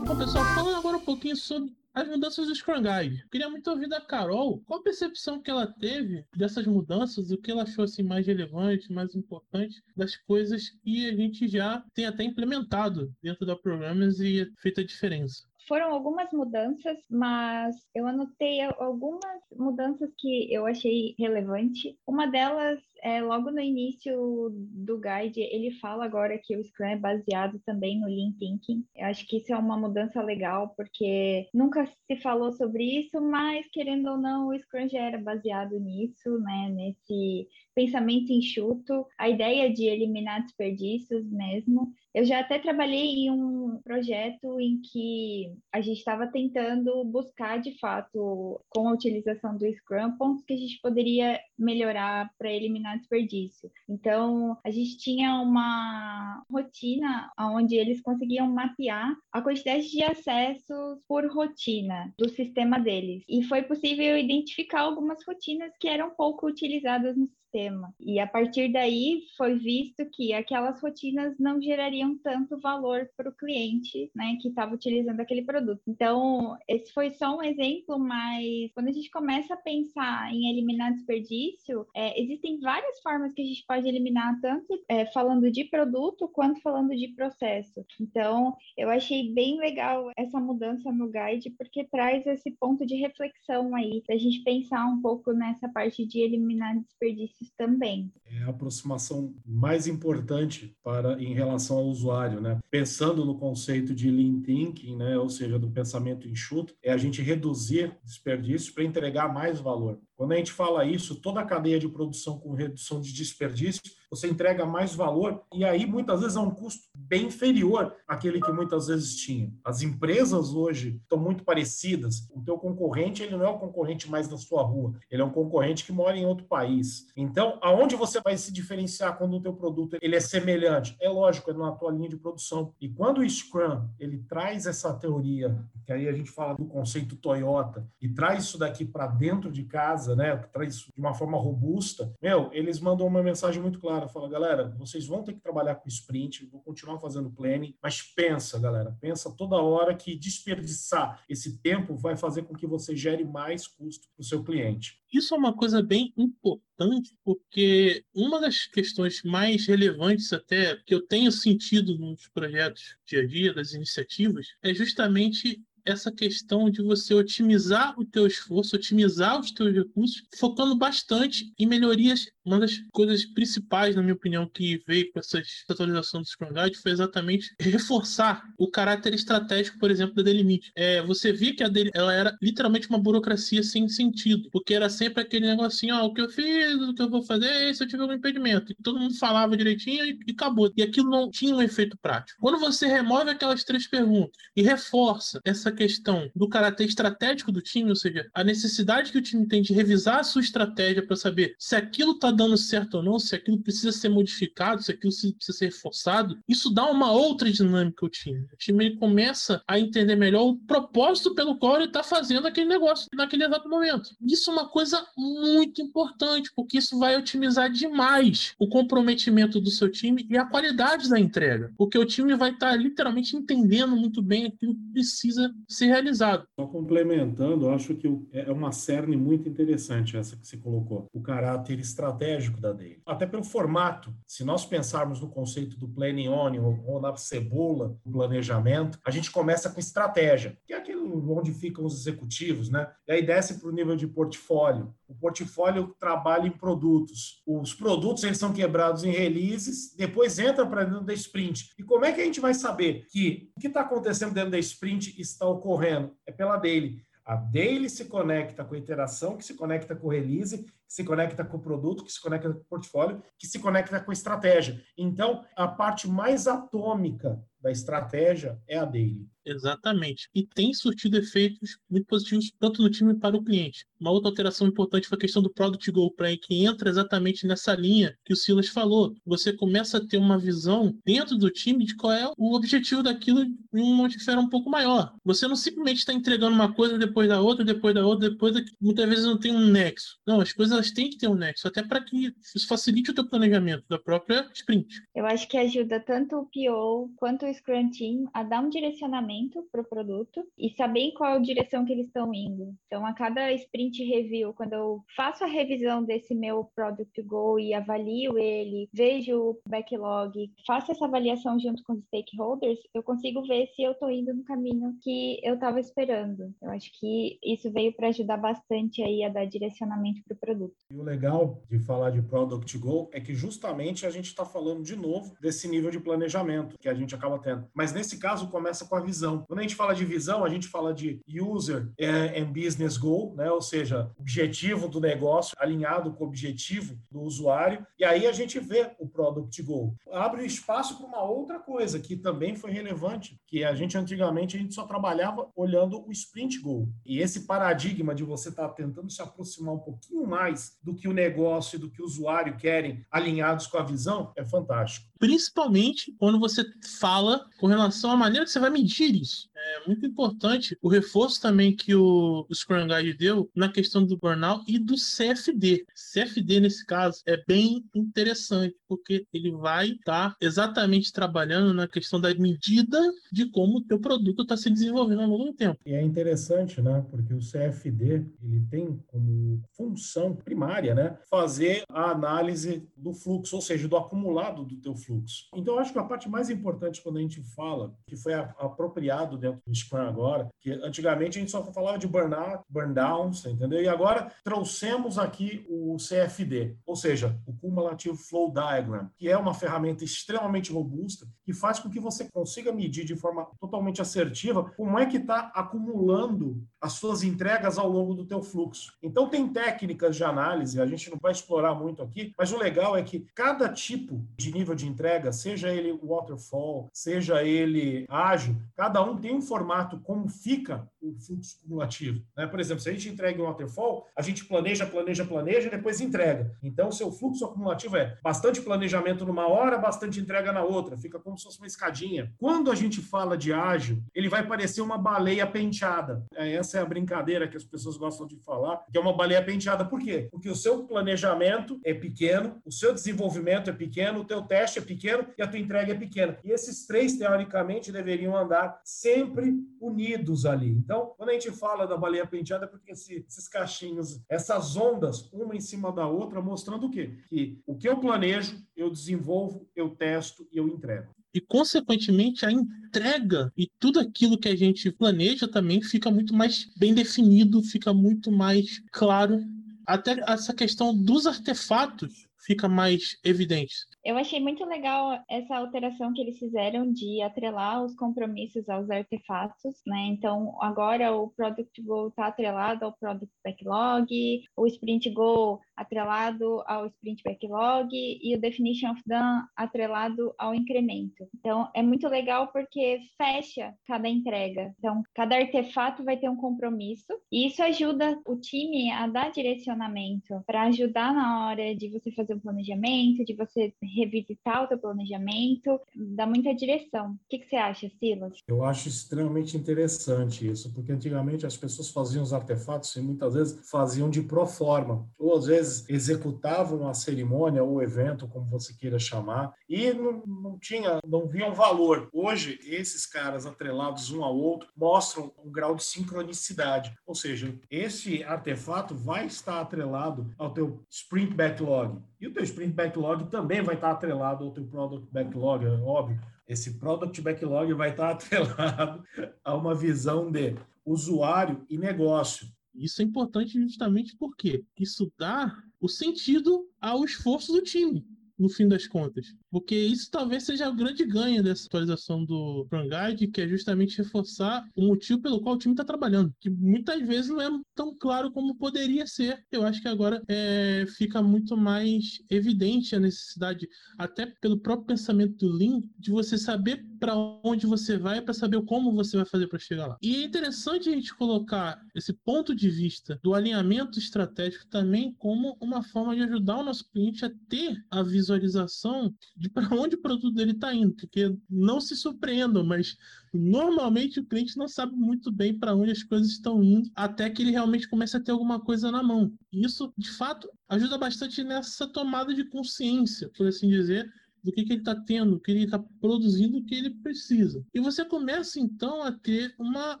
Bom, 0.06 0.16
pessoal, 0.16 0.44
agora 0.44 0.81
um 1.02 1.04
pouquinho 1.04 1.36
sobre 1.36 1.72
as 1.92 2.08
mudanças 2.08 2.46
do 2.46 2.54
Scrum 2.54 2.80
Guide. 2.80 3.26
Queria 3.30 3.50
muito 3.50 3.68
ouvir 3.68 3.88
da 3.88 4.00
Carol 4.00 4.62
qual 4.64 4.80
a 4.80 4.82
percepção 4.82 5.42
que 5.42 5.50
ela 5.50 5.66
teve 5.66 6.24
dessas 6.34 6.64
mudanças 6.64 7.30
o 7.30 7.36
que 7.36 7.50
ela 7.50 7.64
achou 7.64 7.84
assim, 7.84 8.02
mais 8.02 8.26
relevante, 8.26 8.92
mais 8.92 9.14
importante 9.14 9.82
das 9.96 10.16
coisas 10.16 10.70
que 10.70 11.08
a 11.08 11.14
gente 11.14 11.48
já 11.48 11.84
tem 11.92 12.06
até 12.06 12.22
implementado 12.22 13.12
dentro 13.20 13.44
da 13.44 13.56
Programmers 13.56 14.20
e 14.20 14.50
feito 14.58 14.80
a 14.80 14.84
diferença. 14.84 15.42
Foram 15.66 15.92
algumas 15.92 16.32
mudanças, 16.32 16.98
mas 17.10 17.76
eu 17.94 18.06
anotei 18.06 18.60
algumas 18.62 19.42
mudanças 19.56 20.10
que 20.18 20.52
eu 20.52 20.66
achei 20.66 21.14
relevante. 21.18 21.96
Uma 22.06 22.26
delas 22.26 22.80
é 23.02 23.20
logo 23.20 23.50
no 23.50 23.60
início 23.60 24.48
do 24.52 24.98
guide, 24.98 25.40
ele 25.40 25.72
fala 25.80 26.04
agora 26.04 26.38
que 26.38 26.56
o 26.56 26.64
Scrum 26.64 26.86
é 26.86 26.96
baseado 26.96 27.60
também 27.66 27.98
no 27.98 28.06
Lean 28.06 28.32
Thinking. 28.38 28.84
Eu 28.94 29.06
acho 29.06 29.26
que 29.26 29.38
isso 29.38 29.52
é 29.52 29.56
uma 29.56 29.76
mudança 29.76 30.22
legal, 30.22 30.72
porque 30.76 31.48
nunca 31.52 31.84
se 31.86 32.16
falou 32.22 32.52
sobre 32.52 32.84
isso, 32.84 33.20
mas 33.20 33.66
querendo 33.72 34.08
ou 34.08 34.18
não, 34.18 34.48
o 34.48 34.58
Scrum 34.58 34.88
já 34.88 35.00
era 35.00 35.18
baseado 35.18 35.78
nisso, 35.80 36.38
né? 36.38 36.68
Nesse 36.70 37.48
pensamento 37.74 38.32
enxuto, 38.32 39.06
a 39.18 39.28
ideia 39.28 39.72
de 39.72 39.86
eliminar 39.86 40.42
desperdícios 40.42 41.28
mesmo. 41.30 41.92
Eu 42.14 42.24
já 42.24 42.40
até 42.40 42.58
trabalhei 42.58 43.24
em 43.24 43.30
um 43.30 43.80
projeto 43.82 44.60
em 44.60 44.80
que 44.80 45.50
a 45.72 45.80
gente 45.80 45.98
estava 45.98 46.26
tentando 46.26 47.02
buscar, 47.04 47.58
de 47.58 47.78
fato, 47.78 48.60
com 48.68 48.88
a 48.88 48.92
utilização 48.92 49.56
do 49.56 49.66
Scrum, 49.74 50.16
pontos 50.18 50.44
que 50.44 50.52
a 50.52 50.56
gente 50.56 50.78
poderia 50.82 51.40
melhorar 51.58 52.30
para 52.38 52.52
eliminar 52.52 52.91
desperdício. 52.96 53.70
Então, 53.88 54.58
a 54.64 54.70
gente 54.70 54.98
tinha 54.98 55.34
uma 55.40 56.42
rotina 56.50 57.30
onde 57.38 57.76
eles 57.76 58.00
conseguiam 58.00 58.46
mapear 58.48 59.14
a 59.32 59.42
quantidade 59.42 59.90
de 59.90 60.02
acessos 60.02 60.98
por 61.06 61.26
rotina 61.26 62.12
do 62.18 62.28
sistema 62.28 62.78
deles. 62.78 63.24
E 63.28 63.42
foi 63.44 63.62
possível 63.62 64.16
identificar 64.16 64.80
algumas 64.80 65.24
rotinas 65.26 65.72
que 65.78 65.88
eram 65.88 66.10
pouco 66.10 66.46
utilizadas 66.46 67.16
no 67.16 67.28
sistema. 67.52 67.94
E 68.00 68.18
a 68.18 68.26
partir 68.26 68.72
daí 68.72 69.22
foi 69.36 69.58
visto 69.58 70.04
que 70.10 70.32
aquelas 70.32 70.80
rotinas 70.80 71.38
não 71.38 71.60
gerariam 71.60 72.16
tanto 72.18 72.58
valor 72.58 73.08
para 73.16 73.28
o 73.28 73.34
cliente, 73.34 74.10
né, 74.14 74.38
que 74.40 74.48
estava 74.48 74.74
utilizando 74.74 75.20
aquele 75.20 75.42
produto. 75.42 75.82
Então, 75.86 76.56
esse 76.66 76.92
foi 76.92 77.10
só 77.10 77.36
um 77.36 77.42
exemplo, 77.42 77.98
mas 77.98 78.72
quando 78.74 78.88
a 78.88 78.92
gente 78.92 79.10
começa 79.10 79.54
a 79.54 79.58
pensar 79.58 80.32
em 80.32 80.50
eliminar 80.50 80.92
desperdício, 80.92 81.86
é, 81.94 82.20
existem 82.20 82.58
várias 82.58 83.00
formas 83.00 83.32
que 83.34 83.42
a 83.42 83.46
gente 83.46 83.64
pode 83.66 83.86
eliminar, 83.86 84.40
tanto 84.40 84.82
é, 84.88 85.06
falando 85.06 85.50
de 85.50 85.64
produto 85.64 86.28
quanto 86.28 86.60
falando 86.60 86.96
de 86.96 87.08
processo. 87.08 87.84
Então, 88.00 88.56
eu 88.76 88.88
achei 88.88 89.32
bem 89.32 89.58
legal 89.58 90.10
essa 90.16 90.40
mudança 90.40 90.90
no 90.90 91.10
guide, 91.10 91.50
porque 91.50 91.84
traz 91.84 92.26
esse 92.26 92.50
ponto 92.52 92.86
de 92.86 92.96
reflexão 92.96 93.74
aí, 93.74 94.02
para 94.06 94.14
a 94.14 94.18
gente 94.18 94.42
pensar 94.42 94.86
um 94.86 95.00
pouco 95.02 95.32
nessa 95.32 95.68
parte 95.68 96.06
de 96.06 96.20
eliminar 96.20 96.78
desperdício 96.78 97.41
também. 97.56 98.12
É 98.24 98.42
a 98.44 98.50
aproximação 98.50 99.34
mais 99.44 99.86
importante 99.86 100.76
para 100.82 101.20
em 101.22 101.34
relação 101.34 101.78
ao 101.78 101.86
usuário, 101.86 102.40
né? 102.40 102.58
Pensando 102.70 103.24
no 103.24 103.38
conceito 103.38 103.94
de 103.94 104.10
lean 104.10 104.40
thinking, 104.40 104.96
né, 104.96 105.18
ou 105.18 105.28
seja, 105.28 105.58
do 105.58 105.70
pensamento 105.70 106.28
enxuto, 106.28 106.74
é 106.82 106.92
a 106.92 106.96
gente 106.96 107.22
reduzir 107.22 107.96
desperdícios 108.04 108.70
para 108.70 108.84
entregar 108.84 109.32
mais 109.32 109.60
valor. 109.60 109.98
Quando 110.22 110.34
a 110.34 110.36
gente 110.36 110.52
fala 110.52 110.84
isso, 110.84 111.16
toda 111.16 111.40
a 111.40 111.44
cadeia 111.44 111.80
de 111.80 111.88
produção 111.88 112.38
com 112.38 112.54
redução 112.54 113.00
de 113.00 113.12
desperdício, 113.12 113.82
você 114.08 114.28
entrega 114.28 114.64
mais 114.64 114.94
valor 114.94 115.42
e 115.52 115.64
aí 115.64 115.86
muitas 115.86 116.20
vezes 116.20 116.36
é 116.36 116.40
um 116.40 116.50
custo 116.50 116.82
bem 116.94 117.26
inferior 117.26 117.96
àquele 118.06 118.40
que 118.40 118.52
muitas 118.52 118.86
vezes 118.86 119.16
tinha. 119.16 119.50
As 119.64 119.80
empresas 119.80 120.54
hoje 120.54 121.00
estão 121.02 121.18
muito 121.18 121.42
parecidas. 121.42 122.28
O 122.30 122.42
teu 122.42 122.58
concorrente, 122.58 123.22
ele 123.22 123.36
não 123.36 123.46
é 123.46 123.48
o 123.48 123.58
concorrente 123.58 124.10
mais 124.10 124.28
da 124.28 124.36
sua 124.36 124.62
rua, 124.62 124.92
ele 125.10 125.22
é 125.22 125.24
um 125.24 125.30
concorrente 125.30 125.84
que 125.84 125.92
mora 125.92 126.16
em 126.16 126.26
outro 126.26 126.44
país. 126.44 127.06
Então, 127.16 127.58
aonde 127.62 127.96
você 127.96 128.20
vai 128.20 128.36
se 128.36 128.52
diferenciar 128.52 129.16
quando 129.16 129.34
o 129.34 129.40
teu 129.40 129.54
produto 129.54 129.96
ele 130.00 130.14
é 130.14 130.20
semelhante? 130.20 130.94
É 131.00 131.08
lógico, 131.08 131.50
é 131.50 131.54
na 131.54 131.72
tua 131.72 131.90
linha 131.90 132.10
de 132.10 132.16
produção. 132.16 132.74
E 132.80 132.88
quando 132.88 133.22
o 133.22 133.28
Scrum, 133.28 133.88
ele 133.98 134.18
traz 134.28 134.66
essa 134.66 134.92
teoria, 134.92 135.58
que 135.86 135.92
aí 135.92 136.06
a 136.06 136.12
gente 136.12 136.30
fala 136.30 136.54
do 136.54 136.66
conceito 136.66 137.16
Toyota, 137.16 137.88
e 138.00 138.08
traz 138.08 138.44
isso 138.44 138.58
daqui 138.58 138.84
para 138.84 139.06
dentro 139.06 139.50
de 139.50 139.64
casa, 139.64 140.11
casa, 140.12 140.16
né, 140.16 140.36
traz 140.52 140.76
de 140.76 140.92
uma 140.96 141.14
forma 141.14 141.38
robusta, 141.38 142.14
meu, 142.20 142.50
eles 142.52 142.78
mandam 142.78 143.06
uma 143.06 143.22
mensagem 143.22 143.60
muito 143.60 143.80
clara, 143.80 144.08
fala, 144.08 144.28
galera, 144.28 144.74
vocês 144.78 145.06
vão 145.06 145.22
ter 145.22 145.32
que 145.32 145.40
trabalhar 145.40 145.76
com 145.76 145.88
sprint, 145.88 146.46
vou 146.46 146.60
continuar 146.60 146.98
fazendo 146.98 147.30
planning, 147.30 147.74
mas 147.82 148.02
pensa, 148.02 148.58
galera, 148.58 148.96
pensa 149.00 149.34
toda 149.36 149.56
hora 149.56 149.94
que 149.94 150.16
desperdiçar 150.16 151.22
esse 151.28 151.58
tempo 151.58 151.96
vai 151.96 152.16
fazer 152.16 152.42
com 152.42 152.54
que 152.54 152.66
você 152.66 152.94
gere 152.94 153.24
mais 153.24 153.66
custo 153.66 154.08
para 154.14 154.22
o 154.22 154.24
seu 154.24 154.44
cliente. 154.44 155.00
Isso 155.12 155.34
é 155.34 155.38
uma 155.38 155.54
coisa 155.54 155.82
bem 155.82 156.12
importante, 156.16 157.14
porque 157.22 158.04
uma 158.14 158.40
das 158.40 158.66
questões 158.66 159.22
mais 159.22 159.66
relevantes 159.66 160.32
até 160.32 160.76
que 160.86 160.94
eu 160.94 161.06
tenho 161.06 161.30
sentido 161.30 161.98
nos 161.98 162.28
projetos 162.28 162.96
dia 163.06 163.20
a 163.20 163.26
dia, 163.26 163.52
das 163.52 163.74
iniciativas, 163.74 164.48
é 164.62 164.72
justamente 164.72 165.62
essa 165.84 166.12
questão 166.12 166.70
de 166.70 166.82
você 166.82 167.14
otimizar 167.14 167.98
o 167.98 168.04
teu 168.04 168.26
esforço, 168.26 168.76
otimizar 168.76 169.40
os 169.40 169.50
teus 169.50 169.74
recursos, 169.74 170.22
focando 170.38 170.76
bastante 170.76 171.52
em 171.58 171.66
melhorias. 171.66 172.26
Uma 172.44 172.58
das 172.58 172.72
coisas 172.92 173.24
principais, 173.24 173.94
na 173.94 174.02
minha 174.02 174.14
opinião, 174.14 174.48
que 174.48 174.82
veio 174.86 175.10
com 175.12 175.20
essa 175.20 175.40
atualização 175.68 176.20
do 176.20 176.26
Scrum 176.26 176.52
Guide 176.52 176.78
foi 176.78 176.90
exatamente 176.90 177.54
reforçar 177.58 178.42
o 178.58 178.68
caráter 178.68 179.14
estratégico, 179.14 179.78
por 179.78 179.90
exemplo, 179.90 180.16
da 180.16 180.22
Delimite. 180.22 180.72
É, 180.74 181.02
você 181.02 181.32
via 181.32 181.54
que 181.54 181.62
a 181.62 181.68
dele, 181.68 181.90
ela 181.94 182.12
era 182.12 182.36
literalmente 182.42 182.88
uma 182.88 182.98
burocracia 182.98 183.62
sem 183.62 183.88
sentido, 183.88 184.48
porque 184.50 184.74
era 184.74 184.90
sempre 184.90 185.22
aquele 185.22 185.46
negocinho, 185.46 185.94
ó, 185.94 186.06
o 186.06 186.12
que 186.12 186.20
eu 186.20 186.28
fiz, 186.28 186.74
o 186.80 186.94
que 186.94 187.02
eu 187.02 187.10
vou 187.10 187.22
fazer, 187.22 187.74
se 187.74 187.82
eu 187.82 187.88
tiver 187.88 188.02
algum 188.02 188.14
impedimento. 188.14 188.72
E 188.72 188.74
todo 188.82 188.98
mundo 188.98 189.16
falava 189.18 189.56
direitinho 189.56 190.04
e, 190.04 190.18
e 190.26 190.32
acabou. 190.32 190.72
E 190.76 190.82
aquilo 190.82 191.08
não 191.08 191.30
tinha 191.30 191.54
um 191.54 191.62
efeito 191.62 191.96
prático. 192.02 192.40
Quando 192.40 192.58
você 192.58 192.86
remove 192.86 193.30
aquelas 193.30 193.62
três 193.62 193.86
perguntas 193.86 194.36
e 194.56 194.62
reforça 194.62 195.40
essa 195.44 195.70
questão 195.70 196.28
do 196.34 196.48
caráter 196.48 196.86
estratégico 196.86 197.52
do 197.52 197.60
time, 197.60 197.90
ou 197.90 197.96
seja, 197.96 198.28
a 198.34 198.42
necessidade 198.42 199.12
que 199.12 199.18
o 199.18 199.22
time 199.22 199.46
tem 199.46 199.62
de 199.62 199.72
revisar 199.72 200.18
a 200.18 200.24
sua 200.24 200.42
estratégia 200.42 201.06
para 201.06 201.16
saber 201.16 201.54
se 201.58 201.76
aquilo 201.76 202.12
está 202.12 202.31
dando 202.32 202.56
certo 202.56 202.94
ou 202.94 203.02
não, 203.02 203.18
se 203.18 203.34
aquilo 203.34 203.58
precisa 203.58 203.92
ser 203.92 204.08
modificado, 204.08 204.82
se 204.82 204.90
aquilo 204.90 205.12
precisa 205.12 205.58
ser 205.58 205.64
reforçado, 205.66 206.38
isso 206.48 206.70
dá 206.70 206.90
uma 206.90 207.12
outra 207.12 207.50
dinâmica 207.50 208.04
ao 208.04 208.10
time. 208.10 208.46
O 208.52 208.56
time 208.56 208.96
começa 208.96 209.62
a 209.66 209.78
entender 209.78 210.16
melhor 210.16 210.44
o 210.44 210.56
propósito 210.56 211.34
pelo 211.34 211.56
qual 211.56 211.76
ele 211.76 211.86
está 211.86 212.02
fazendo 212.02 212.46
aquele 212.46 212.68
negócio 212.68 213.08
naquele 213.14 213.44
exato 213.44 213.68
momento. 213.68 214.10
Isso 214.22 214.50
é 214.50 214.52
uma 214.52 214.68
coisa 214.68 215.04
muito 215.16 215.80
importante, 215.82 216.50
porque 216.54 216.78
isso 216.78 216.98
vai 216.98 217.16
otimizar 217.16 217.70
demais 217.70 218.54
o 218.58 218.68
comprometimento 218.68 219.60
do 219.60 219.70
seu 219.70 219.90
time 219.90 220.26
e 220.28 220.36
a 220.36 220.44
qualidade 220.44 221.08
da 221.08 221.18
entrega, 221.18 221.72
porque 221.76 221.98
o 221.98 222.04
time 222.04 222.34
vai 222.36 222.50
estar 222.50 222.70
tá 222.70 222.76
literalmente 222.76 223.36
entendendo 223.36 223.96
muito 223.96 224.22
bem 224.22 224.46
aquilo 224.46 224.74
que 224.74 224.92
precisa 224.92 225.54
ser 225.68 225.86
realizado. 225.86 226.46
Só 226.58 226.66
complementando, 226.66 227.68
acho 227.70 227.94
que 227.94 228.08
é 228.32 228.50
uma 228.50 228.72
cerne 228.72 229.16
muito 229.16 229.48
interessante 229.48 230.16
essa 230.16 230.36
que 230.36 230.46
você 230.46 230.56
colocou, 230.56 231.06
o 231.12 231.20
caráter 231.20 231.78
estratégico 231.78 232.21
da 232.60 232.72
Daily. 232.72 233.02
Até 233.04 233.26
pelo 233.26 233.42
formato, 233.42 234.14
se 234.26 234.44
nós 234.44 234.64
pensarmos 234.64 235.20
no 235.20 235.28
conceito 235.28 235.76
do 235.76 235.88
planning 235.88 236.28
on 236.28 236.82
ou 236.86 237.00
na 237.00 237.14
cebola 237.16 237.96
do 238.04 238.12
planejamento, 238.12 238.98
a 239.04 239.10
gente 239.10 239.30
começa 239.30 239.68
com 239.68 239.80
estratégia, 239.80 240.56
que 240.66 240.72
é 240.72 240.76
aquilo 240.76 241.36
onde 241.36 241.52
ficam 241.52 241.84
os 241.84 242.00
executivos, 242.00 242.70
né? 242.70 242.90
E 243.06 243.12
aí 243.12 243.22
desce 243.22 243.58
para 243.58 243.68
o 243.68 243.72
nível 243.72 243.96
de 243.96 244.06
portfólio. 244.06 244.94
O 245.08 245.14
portfólio 245.14 245.94
trabalha 245.98 246.46
em 246.46 246.50
produtos. 246.50 247.42
Os 247.46 247.74
produtos 247.74 248.24
eles 248.24 248.38
são 248.38 248.52
quebrados 248.52 249.04
em 249.04 249.10
releases, 249.10 249.94
depois 249.96 250.38
entra 250.38 250.66
para 250.66 250.84
dentro 250.84 251.04
da 251.04 251.12
sprint. 251.12 251.74
E 251.78 251.82
como 251.82 252.04
é 252.04 252.12
que 252.12 252.20
a 252.20 252.24
gente 252.24 252.40
vai 252.40 252.54
saber 252.54 253.06
que 253.10 253.50
o 253.56 253.60
que 253.60 253.66
está 253.66 253.82
acontecendo 253.82 254.32
dentro 254.32 254.52
da 254.52 254.58
sprint 254.58 255.20
está 255.20 255.46
ocorrendo? 255.46 256.12
É 256.26 256.32
pela 256.32 256.56
daily. 256.56 257.02
A 257.24 257.36
daily 257.36 257.88
se 257.88 258.06
conecta 258.06 258.64
com 258.64 258.74
a 258.74 258.78
interação, 258.78 259.36
que 259.36 259.44
se 259.44 259.54
conecta 259.54 259.94
com 259.94 260.08
o 260.08 260.10
release, 260.10 260.66
que 260.92 260.96
se 260.96 261.04
conecta 261.04 261.42
com 261.42 261.56
o 261.56 261.60
produto, 261.60 262.04
que 262.04 262.12
se 262.12 262.20
conecta 262.20 262.52
com 262.52 262.60
o 262.60 262.64
portfólio, 262.64 263.22
que 263.38 263.46
se 263.46 263.58
conecta 263.58 263.98
com 263.98 264.10
a 264.10 264.12
estratégia. 264.12 264.78
Então, 264.96 265.42
a 265.56 265.66
parte 265.66 266.06
mais 266.06 266.46
atômica 266.46 267.42
da 267.58 267.70
estratégia 267.70 268.60
é 268.68 268.76
a 268.76 268.84
daily. 268.84 269.26
Exatamente. 269.44 270.28
E 270.34 270.46
tem 270.46 270.72
surtido 270.72 271.16
efeitos 271.16 271.78
muito 271.90 272.06
positivos 272.06 272.52
tanto 272.58 272.82
no 272.82 272.90
time 272.90 273.14
para 273.14 273.36
o 273.36 273.42
cliente. 273.42 273.86
Uma 274.00 274.10
outra 274.10 274.30
alteração 274.30 274.66
importante 274.66 275.08
foi 275.08 275.16
a 275.16 275.20
questão 275.20 275.42
do 275.42 275.52
Product 275.52 275.90
Goal 275.90 276.12
Plan, 276.12 276.36
que 276.36 276.64
entra 276.64 276.88
exatamente 276.88 277.46
nessa 277.46 277.74
linha 277.74 278.16
que 278.24 278.32
o 278.32 278.36
Silas 278.36 278.68
falou. 278.68 279.14
Você 279.24 279.52
começa 279.52 279.98
a 279.98 280.06
ter 280.06 280.16
uma 280.16 280.38
visão 280.38 280.96
dentro 281.04 281.36
do 281.36 281.50
time 281.50 281.84
de 281.84 281.96
qual 281.96 282.12
é 282.12 282.30
o 282.36 282.54
objetivo 282.54 283.02
daquilo 283.02 283.42
em 283.42 283.56
uma 283.72 284.08
esfera 284.08 284.40
um 284.40 284.48
pouco 284.48 284.70
maior. 284.70 285.14
Você 285.24 285.46
não 285.46 285.56
simplesmente 285.56 285.98
está 285.98 286.12
entregando 286.12 286.54
uma 286.54 286.72
coisa 286.72 286.98
depois 286.98 287.28
da 287.28 287.40
outra, 287.40 287.64
depois 287.64 287.94
da 287.94 288.06
outra, 288.06 288.30
depois 288.30 288.54
da... 288.54 288.60
muitas 288.80 289.08
vezes 289.08 289.24
não 289.24 289.38
tem 289.38 289.52
um 289.52 289.66
nexo. 289.66 290.18
Não, 290.26 290.40
as 290.40 290.52
coisas 290.52 290.72
elas 290.72 290.90
têm 290.90 291.10
que 291.10 291.18
ter 291.18 291.28
um 291.28 291.34
nexo, 291.34 291.66
até 291.68 291.82
para 291.82 292.02
que 292.02 292.34
isso 292.54 292.66
facilite 292.66 293.10
o 293.10 293.14
teu 293.14 293.28
planejamento 293.28 293.84
da 293.88 293.98
própria 293.98 294.48
sprint. 294.54 295.02
Eu 295.14 295.26
acho 295.26 295.48
que 295.48 295.56
ajuda 295.56 296.00
tanto 296.00 296.36
o 296.36 296.46
PO 296.46 297.12
quanto 297.16 297.46
o 297.46 297.54
Scrum 297.54 297.90
Team 297.90 298.28
a 298.32 298.42
dar 298.42 298.60
um 298.60 298.68
direcionamento 298.68 299.31
para 299.70 299.82
o 299.82 299.84
produto 299.84 300.44
e 300.58 300.70
saber 300.70 301.12
qual 301.12 301.40
direção 301.40 301.84
que 301.84 301.92
eles 301.92 302.06
estão 302.06 302.32
indo. 302.34 302.74
Então, 302.86 303.06
a 303.06 303.12
cada 303.12 303.52
sprint 303.52 304.02
review, 304.04 304.52
quando 304.54 304.72
eu 304.72 305.02
faço 305.16 305.44
a 305.44 305.46
revisão 305.46 306.02
desse 306.04 306.34
meu 306.34 306.64
product 306.74 307.20
goal 307.22 307.58
e 307.58 307.74
avalio 307.74 308.38
ele, 308.38 308.88
vejo 308.92 309.36
o 309.36 309.60
backlog, 309.68 310.50
faço 310.66 310.92
essa 310.92 311.04
avaliação 311.04 311.58
junto 311.58 311.82
com 311.82 311.94
os 311.94 312.04
stakeholders, 312.04 312.78
eu 312.94 313.02
consigo 313.02 313.42
ver 313.46 313.66
se 313.74 313.82
eu 313.82 313.92
estou 313.92 314.10
indo 314.10 314.34
no 314.34 314.44
caminho 314.44 314.96
que 315.02 315.40
eu 315.42 315.54
estava 315.54 315.80
esperando. 315.80 316.52
Eu 316.60 316.70
acho 316.70 316.90
que 316.98 317.38
isso 317.42 317.70
veio 317.72 317.94
para 317.94 318.08
ajudar 318.08 318.36
bastante 318.36 319.02
aí 319.02 319.24
a 319.24 319.28
dar 319.28 319.44
direcionamento 319.46 320.22
para 320.24 320.34
o 320.34 320.38
produto. 320.38 320.74
E 320.90 320.96
o 320.96 321.02
legal 321.02 321.62
de 321.70 321.78
falar 321.78 322.10
de 322.10 322.22
product 322.22 322.76
goal 322.78 323.10
é 323.12 323.20
que 323.20 323.34
justamente 323.34 324.06
a 324.06 324.10
gente 324.10 324.26
está 324.26 324.44
falando 324.44 324.82
de 324.82 324.96
novo 324.96 325.34
desse 325.40 325.68
nível 325.68 325.90
de 325.90 326.00
planejamento 326.00 326.76
que 326.78 326.88
a 326.88 326.94
gente 326.94 327.14
acaba 327.14 327.38
tendo. 327.38 327.66
Mas 327.74 327.92
nesse 327.92 328.18
caso 328.18 328.48
começa 328.48 328.86
com 328.86 328.96
a 328.96 329.00
visão 329.00 329.21
visão. 329.22 329.44
Quando 329.46 329.60
a 329.60 329.62
gente 329.62 329.76
fala 329.76 329.94
de 329.94 330.04
visão, 330.04 330.44
a 330.44 330.48
gente 330.48 330.66
fala 330.66 330.92
de 330.92 331.20
user 331.28 331.88
and 332.00 332.52
business 332.52 332.96
goal, 332.96 333.34
né? 333.36 333.50
ou 333.50 333.62
seja, 333.62 334.10
objetivo 334.18 334.88
do 334.88 335.00
negócio 335.00 335.56
alinhado 335.58 336.12
com 336.12 336.24
o 336.24 336.26
objetivo 336.26 336.98
do 337.10 337.20
usuário. 337.20 337.86
E 337.98 338.04
aí 338.04 338.26
a 338.26 338.32
gente 338.32 338.58
vê 338.58 338.90
o 338.98 339.06
product 339.06 339.62
goal. 339.62 339.94
Abre 340.10 340.44
espaço 340.44 340.98
para 340.98 341.06
uma 341.06 341.22
outra 341.22 341.60
coisa 341.60 342.00
que 342.00 342.16
também 342.16 342.56
foi 342.56 342.72
relevante, 342.72 343.38
que 343.46 343.64
a 343.64 343.74
gente 343.74 343.96
antigamente 343.96 344.56
a 344.56 344.60
gente 344.60 344.74
só 344.74 344.84
trabalhava 344.84 345.48
olhando 345.54 346.04
o 346.04 346.10
sprint 346.10 346.58
goal. 346.58 346.88
E 347.06 347.18
esse 347.18 347.46
paradigma 347.46 348.14
de 348.14 348.24
você 348.24 348.48
estar 348.48 348.68
tá 348.68 348.74
tentando 348.74 349.10
se 349.10 349.22
aproximar 349.22 349.74
um 349.74 349.78
pouquinho 349.78 350.26
mais 350.26 350.78
do 350.82 350.94
que 350.94 351.06
o 351.06 351.12
negócio 351.12 351.76
e 351.76 351.80
do 351.80 351.90
que 351.90 352.02
o 352.02 352.04
usuário 352.04 352.56
querem, 352.56 353.04
alinhados 353.10 353.66
com 353.66 353.78
a 353.78 353.82
visão, 353.82 354.32
é 354.36 354.44
fantástico 354.44 355.12
principalmente 355.22 356.12
quando 356.18 356.40
você 356.40 356.64
fala 356.98 357.46
com 357.60 357.68
relação 357.68 358.10
à 358.10 358.16
maneira 358.16 358.44
que 358.44 358.50
você 358.50 358.58
vai 358.58 358.70
medir 358.70 359.11
isso. 359.12 359.51
É 359.72 359.86
muito 359.86 360.04
importante 360.04 360.76
o 360.82 360.88
reforço 360.88 361.40
também 361.40 361.74
que 361.74 361.94
o, 361.94 362.46
o 362.48 362.54
Scrum 362.54 362.86
Guide 362.86 363.14
deu 363.14 363.50
na 363.56 363.72
questão 363.72 364.04
do 364.04 364.18
burnout 364.18 364.64
e 364.68 364.78
do 364.78 364.94
CFD. 364.94 365.86
CFD, 366.12 366.60
nesse 366.60 366.84
caso, 366.84 367.22
é 367.26 367.42
bem 367.46 367.82
interessante, 367.94 368.76
porque 368.86 369.26
ele 369.32 369.50
vai 369.50 369.88
estar 369.88 370.30
tá 370.30 370.36
exatamente 370.42 371.10
trabalhando 371.10 371.72
na 371.72 371.88
questão 371.88 372.20
da 372.20 372.34
medida 372.34 373.00
de 373.32 373.50
como 373.50 373.78
o 373.78 373.80
teu 373.80 373.98
produto 373.98 374.42
está 374.42 374.58
se 374.58 374.68
desenvolvendo 374.68 375.22
ao 375.22 375.28
longo 375.28 375.44
do 375.46 375.54
tempo. 375.54 375.78
E 375.86 375.94
é 375.94 376.02
interessante, 376.02 376.82
né? 376.82 377.04
Porque 377.10 377.32
o 377.32 377.38
CFD, 377.38 378.26
ele 378.42 378.66
tem 378.70 379.02
como 379.06 379.62
função 379.74 380.36
primária, 380.36 380.94
né? 380.94 381.18
Fazer 381.30 381.84
a 381.88 382.10
análise 382.10 382.86
do 382.94 383.14
fluxo, 383.14 383.56
ou 383.56 383.62
seja, 383.62 383.88
do 383.88 383.96
acumulado 383.96 384.64
do 384.64 384.76
teu 384.76 384.94
fluxo. 384.94 385.46
Então, 385.54 385.74
eu 385.74 385.80
acho 385.80 385.92
que 385.94 385.98
a 385.98 386.04
parte 386.04 386.28
mais 386.28 386.50
importante 386.50 387.00
quando 387.02 387.16
a 387.16 387.22
gente 387.22 387.42
fala, 387.54 387.96
que 388.06 388.16
foi 388.16 388.34
apropriado 388.34 389.38
dentro 389.38 389.61
do 389.66 389.74
Scrum 389.74 390.08
agora, 390.08 390.48
que 390.60 390.70
antigamente 390.70 391.38
a 391.38 391.40
gente 391.40 391.50
só 391.50 391.62
falava 391.72 391.98
de 391.98 392.06
burnout, 392.06 392.64
burn 392.68 392.94
down, 392.94 393.30
entendeu? 393.46 393.82
E 393.82 393.88
agora 393.88 394.32
trouxemos 394.44 395.18
aqui 395.18 395.64
o 395.68 395.96
CFD, 395.96 396.76
ou 396.86 396.96
seja, 396.96 397.38
o 397.46 397.52
Cumulative 397.52 398.16
Flow 398.16 398.52
Diagram, 398.52 399.08
que 399.16 399.28
é 399.28 399.36
uma 399.36 399.54
ferramenta 399.54 400.04
extremamente 400.04 400.72
robusta 400.72 401.26
que 401.44 401.52
faz 401.52 401.78
com 401.78 401.90
que 401.90 402.00
você 402.00 402.28
consiga 402.30 402.72
medir 402.72 403.04
de 403.04 403.16
forma 403.16 403.46
totalmente 403.60 404.00
assertiva 404.00 404.72
como 404.76 404.98
é 404.98 405.06
que 405.06 405.16
está 405.16 405.52
acumulando 405.54 406.62
as 406.80 406.94
suas 406.94 407.22
entregas 407.22 407.78
ao 407.78 407.88
longo 407.88 408.14
do 408.14 408.26
teu 408.26 408.42
fluxo. 408.42 408.92
Então 409.02 409.28
tem 409.28 409.48
técnicas 409.48 410.16
de 410.16 410.24
análise, 410.24 410.80
a 410.80 410.86
gente 410.86 411.10
não 411.10 411.18
vai 411.20 411.32
explorar 411.32 411.74
muito 411.74 412.02
aqui, 412.02 412.32
mas 412.36 412.52
o 412.52 412.58
legal 412.58 412.96
é 412.96 413.02
que 413.02 413.26
cada 413.34 413.68
tipo 413.68 414.24
de 414.36 414.52
nível 414.52 414.74
de 414.74 414.86
entrega, 414.86 415.32
seja 415.32 415.72
ele 415.72 415.92
waterfall, 416.02 416.88
seja 416.92 417.42
ele 417.42 418.04
ágil, 418.08 418.56
cada 418.76 419.02
um 419.02 419.16
tem 419.16 419.34
um 419.34 419.40
formato 419.52 420.00
como 420.02 420.30
fica 420.30 420.90
o 421.02 421.14
fluxo 421.14 421.60
cumulativo. 421.62 422.22
Né? 422.36 422.46
Por 422.46 422.60
exemplo, 422.60 422.82
se 422.82 422.88
a 422.88 422.92
gente 422.92 423.08
entrega 423.08 423.42
um 423.42 423.46
waterfall, 423.46 424.06
a 424.16 424.22
gente 424.22 424.44
planeja, 424.44 424.86
planeja, 424.86 425.24
planeja 425.24 425.66
e 425.66 425.70
depois 425.70 426.00
entrega. 426.00 426.54
Então, 426.62 426.88
o 426.88 426.92
seu 426.92 427.10
fluxo 427.10 427.44
acumulativo 427.44 427.96
é 427.96 428.16
bastante 428.22 428.60
planejamento 428.60 429.26
numa 429.26 429.48
hora, 429.48 429.76
bastante 429.76 430.20
entrega 430.20 430.52
na 430.52 430.62
outra. 430.62 430.96
Fica 430.96 431.18
como 431.18 431.36
se 431.36 431.44
fosse 431.44 431.58
uma 431.58 431.66
escadinha. 431.66 432.32
Quando 432.38 432.70
a 432.70 432.74
gente 432.74 433.00
fala 433.00 433.36
de 433.36 433.52
ágil, 433.52 434.02
ele 434.14 434.28
vai 434.28 434.46
parecer 434.46 434.80
uma 434.80 434.96
baleia 434.96 435.46
penteada. 435.46 436.24
É, 436.34 436.52
essa 436.52 436.78
é 436.78 436.82
a 436.82 436.86
brincadeira 436.86 437.48
que 437.48 437.56
as 437.56 437.64
pessoas 437.64 437.96
gostam 437.96 438.26
de 438.26 438.36
falar, 438.36 438.84
que 438.90 438.96
é 438.96 439.00
uma 439.00 439.16
baleia 439.16 439.42
penteada. 439.44 439.84
Por 439.84 440.00
quê? 440.00 440.28
Porque 440.30 440.48
o 440.48 440.54
seu 440.54 440.84
planejamento 440.84 441.80
é 441.84 441.92
pequeno, 441.92 442.60
o 442.64 442.70
seu 442.70 442.94
desenvolvimento 442.94 443.70
é 443.70 443.72
pequeno, 443.72 444.20
o 444.20 444.24
teu 444.24 444.42
teste 444.42 444.78
é 444.78 444.82
pequeno 444.82 445.26
e 445.36 445.42
a 445.42 445.48
tua 445.48 445.58
entrega 445.58 445.92
é 445.92 445.96
pequena. 445.96 446.38
E 446.44 446.50
esses 446.50 446.86
três, 446.86 447.16
teoricamente, 447.16 447.90
deveriam 447.90 448.36
andar 448.36 448.80
sempre 448.84 449.54
unidos 449.80 450.46
ali. 450.46 450.70
Então, 450.70 450.91
quando 451.00 451.30
a 451.30 451.32
gente 451.32 451.50
fala 451.52 451.86
da 451.86 451.96
baleia 451.96 452.26
penteada, 452.26 452.66
é 452.66 452.68
porque 452.68 452.92
esses 452.92 453.48
cachinhos, 453.48 454.20
essas 454.28 454.76
ondas, 454.76 455.28
uma 455.32 455.56
em 455.56 455.60
cima 455.60 455.92
da 455.92 456.06
outra, 456.06 456.40
mostrando 456.40 456.86
o 456.86 456.90
quê? 456.90 457.18
Que 457.28 457.60
o 457.66 457.76
que 457.76 457.88
eu 457.88 457.98
planejo, 457.98 458.64
eu 458.76 458.90
desenvolvo, 458.90 459.68
eu 459.74 459.90
testo 459.90 460.46
e 460.52 460.58
eu 460.58 460.68
entrego 460.68 461.10
e, 461.34 461.40
consequentemente, 461.40 462.44
a 462.44 462.52
entrega 462.52 463.50
e 463.56 463.66
tudo 463.78 463.98
aquilo 463.98 464.38
que 464.38 464.48
a 464.48 464.56
gente 464.56 464.90
planeja 464.90 465.48
também 465.48 465.80
fica 465.80 466.10
muito 466.10 466.34
mais 466.34 466.70
bem 466.76 466.92
definido, 466.92 467.62
fica 467.62 467.92
muito 467.94 468.30
mais 468.30 468.82
claro. 468.92 469.42
Até 469.86 470.22
essa 470.28 470.52
questão 470.52 470.94
dos 470.94 471.26
artefatos 471.26 472.28
fica 472.44 472.68
mais 472.68 473.16
evidente. 473.24 473.74
Eu 474.04 474.16
achei 474.16 474.40
muito 474.40 474.64
legal 474.64 475.22
essa 475.30 475.56
alteração 475.56 476.12
que 476.12 476.20
eles 476.20 476.38
fizeram 476.38 476.92
de 476.92 477.22
atrelar 477.22 477.84
os 477.84 477.94
compromissos 477.94 478.68
aos 478.68 478.90
artefatos, 478.90 479.80
né? 479.86 480.06
Então, 480.08 480.56
agora 480.60 481.14
o 481.14 481.30
Product 481.30 481.80
Goal 481.82 482.08
está 482.08 482.26
atrelado 482.26 482.84
ao 482.84 482.92
Product 482.92 483.32
Backlog, 483.44 484.42
o 484.56 484.66
Sprint 484.66 485.08
Goal 485.10 485.60
atrelado 485.76 486.62
ao 486.66 486.86
Sprint 486.86 487.22
Backlog 487.24 487.90
e 487.92 488.34
o 488.34 488.40
Definition 488.40 488.92
of 488.92 489.02
Done 489.06 489.44
atrelado 489.56 490.34
ao 490.38 490.54
incremento. 490.54 491.28
Então, 491.34 491.68
é 491.74 491.82
muito 491.82 492.08
legal 492.08 492.48
porque 492.48 493.00
fecha 493.16 493.74
cada 493.86 494.08
entrega. 494.08 494.74
Então, 494.78 495.02
cada 495.14 495.36
artefato 495.36 496.04
vai 496.04 496.16
ter 496.16 496.28
um 496.28 496.36
compromisso 496.36 497.12
e 497.30 497.46
isso 497.46 497.62
ajuda 497.62 498.18
o 498.26 498.36
time 498.36 498.90
a 498.90 499.06
dar 499.06 499.30
direcionamento 499.30 500.42
para 500.46 500.62
ajudar 500.64 501.14
na 501.14 501.46
hora 501.48 501.74
de 501.74 501.88
você 501.88 502.10
fazer 502.12 502.34
um 502.34 502.40
planejamento, 502.40 503.24
de 503.24 503.34
você 503.34 503.72
revisitar 503.82 504.64
o 504.64 504.68
seu 504.68 504.78
planejamento, 504.78 505.80
dá 505.94 506.26
muita 506.26 506.54
direção. 506.54 507.12
O 507.12 507.18
que, 507.28 507.38
que 507.38 507.48
você 507.48 507.56
acha, 507.56 507.90
Silas? 507.98 508.38
Eu 508.48 508.64
acho 508.64 508.88
extremamente 508.88 509.56
interessante 509.56 510.48
isso, 510.48 510.72
porque 510.72 510.92
antigamente 510.92 511.46
as 511.46 511.56
pessoas 511.56 511.90
faziam 511.90 512.22
os 512.22 512.32
artefatos 512.32 512.94
e 512.96 513.00
muitas 513.00 513.34
vezes 513.34 513.70
faziam 513.70 514.10
de 514.10 514.22
pro 514.22 514.46
forma, 514.46 515.08
ou 515.18 515.36
às 515.36 515.46
vezes 515.62 515.88
executavam 515.88 516.88
a 516.88 516.94
cerimônia 516.94 517.62
ou 517.62 517.82
evento, 517.82 518.28
como 518.28 518.46
você 518.46 518.74
queira 518.74 518.98
chamar, 518.98 519.54
e 519.68 519.92
não, 519.92 520.22
não 520.26 520.58
tinha, 520.58 520.98
não 521.06 521.26
viam 521.26 521.54
valor. 521.54 522.08
Hoje, 522.12 522.58
esses 522.64 523.06
caras 523.06 523.46
atrelados 523.46 524.10
um 524.10 524.24
ao 524.24 524.36
outro 524.36 524.68
mostram 524.76 525.32
um 525.38 525.50
grau 525.50 525.74
de 525.74 525.84
sincronicidade, 525.84 526.94
ou 527.06 527.14
seja, 527.14 527.54
esse 527.70 528.22
artefato 528.24 528.94
vai 528.94 529.26
estar 529.26 529.60
atrelado 529.60 530.30
ao 530.36 530.52
teu 530.52 530.80
sprint 530.90 531.34
backlog, 531.34 531.98
e 532.20 532.26
o 532.26 532.32
teu 532.32 532.42
sprint 532.42 532.74
backlog 532.74 533.24
também 533.30 533.62
vai 533.62 533.76
estar 533.76 533.92
atrelado 533.92 534.44
ao 534.44 534.50
teu 534.50 534.64
product 534.64 535.08
backlog, 535.12 535.64
é 535.64 535.70
óbvio. 535.70 536.20
Esse 536.46 536.78
product 536.78 537.20
backlog 537.20 537.72
vai 537.72 537.90
estar 537.90 538.10
atrelado 538.12 539.02
a 539.44 539.54
uma 539.54 539.74
visão 539.74 540.30
de 540.30 540.56
usuário 540.84 541.64
e 541.70 541.78
negócio. 541.78 542.46
Isso 542.74 543.02
é 543.02 543.04
importante 543.04 543.52
justamente 543.60 544.16
porque 544.16 544.64
isso 544.78 545.12
dá 545.18 545.62
o 545.80 545.88
sentido 545.88 546.68
ao 546.80 547.04
esforço 547.04 547.52
do 547.52 547.62
time 547.62 548.06
no 548.38 548.48
fim 548.48 548.66
das 548.66 548.86
contas. 548.86 549.34
Porque 549.52 549.76
isso 549.76 550.10
talvez 550.10 550.44
seja 550.44 550.66
o 550.70 550.74
grande 550.74 551.04
ganho 551.04 551.42
dessa 551.42 551.66
atualização 551.66 552.24
do 552.24 552.66
Run 552.72 552.88
Guide, 552.88 553.28
que 553.28 553.42
é 553.42 553.46
justamente 553.46 553.98
reforçar 553.98 554.66
o 554.74 554.86
motivo 554.86 555.20
pelo 555.20 555.42
qual 555.42 555.56
o 555.56 555.58
time 555.58 555.74
está 555.74 555.84
trabalhando, 555.84 556.34
que 556.40 556.48
muitas 556.48 557.06
vezes 557.06 557.28
não 557.28 557.40
é 557.42 557.50
tão 557.74 557.94
claro 557.94 558.32
como 558.32 558.54
poderia 558.54 559.06
ser. 559.06 559.44
Eu 559.52 559.66
acho 559.66 559.82
que 559.82 559.88
agora 559.88 560.22
é, 560.26 560.86
fica 560.96 561.20
muito 561.22 561.54
mais 561.54 562.22
evidente 562.30 562.96
a 562.96 563.00
necessidade, 563.00 563.68
até 563.98 564.24
pelo 564.40 564.58
próprio 564.58 564.86
pensamento 564.86 565.36
do 565.36 565.52
Lean, 565.52 565.82
de 565.98 566.10
você 566.10 566.38
saber 566.38 566.82
para 566.98 567.14
onde 567.44 567.66
você 567.66 567.98
vai 567.98 568.22
para 568.22 568.32
saber 568.32 568.62
como 568.62 568.94
você 568.94 569.16
vai 569.16 569.26
fazer 569.26 569.48
para 569.48 569.58
chegar 569.58 569.86
lá. 569.86 569.98
E 570.00 570.16
é 570.16 570.22
interessante 570.22 570.88
a 570.88 570.92
gente 570.92 571.14
colocar 571.14 571.78
esse 571.94 572.12
ponto 572.12 572.54
de 572.54 572.70
vista 572.70 573.20
do 573.22 573.34
alinhamento 573.34 573.98
estratégico 573.98 574.66
também 574.68 575.12
como 575.18 575.58
uma 575.60 575.82
forma 575.82 576.14
de 576.14 576.22
ajudar 576.22 576.58
o 576.58 576.62
nosso 576.62 576.88
cliente 576.90 577.24
a 577.24 577.30
ter 577.48 577.84
a 577.90 578.02
visualização 578.02 579.12
de 579.42 579.50
para 579.50 579.68
onde 579.74 579.96
o 579.96 580.00
produto 580.00 580.30
dele 580.30 580.52
está 580.52 580.72
indo, 580.72 580.94
porque 580.94 581.36
não 581.50 581.80
se 581.80 581.96
surpreendam, 581.96 582.64
mas 582.64 582.96
normalmente 583.34 584.20
o 584.20 584.24
cliente 584.24 584.56
não 584.56 584.68
sabe 584.68 584.94
muito 584.94 585.32
bem 585.32 585.58
para 585.58 585.74
onde 585.74 585.90
as 585.90 586.02
coisas 586.02 586.28
estão 586.28 586.62
indo 586.62 586.88
até 586.94 587.28
que 587.28 587.42
ele 587.42 587.50
realmente 587.50 587.88
comece 587.88 588.16
a 588.16 588.20
ter 588.20 588.30
alguma 588.30 588.60
coisa 588.60 588.90
na 588.90 589.02
mão. 589.02 589.32
Isso, 589.52 589.92
de 589.98 590.10
fato, 590.10 590.48
ajuda 590.68 590.96
bastante 590.96 591.42
nessa 591.42 591.86
tomada 591.86 592.32
de 592.32 592.44
consciência, 592.44 593.28
por 593.36 593.46
assim 593.46 593.68
dizer, 593.68 594.08
do 594.42 594.52
que, 594.52 594.64
que 594.64 594.72
ele 594.72 594.80
está 594.80 594.94
tendo, 594.94 595.36
o 595.36 595.40
que 595.40 595.50
ele 595.50 595.64
está 595.64 595.78
produzindo, 595.78 596.58
o 596.58 596.64
que 596.64 596.74
ele 596.74 596.90
precisa. 596.90 597.64
E 597.72 597.80
você 597.80 598.04
começa 598.04 598.58
então 598.58 599.02
a 599.02 599.12
ter 599.12 599.54
uma 599.58 600.00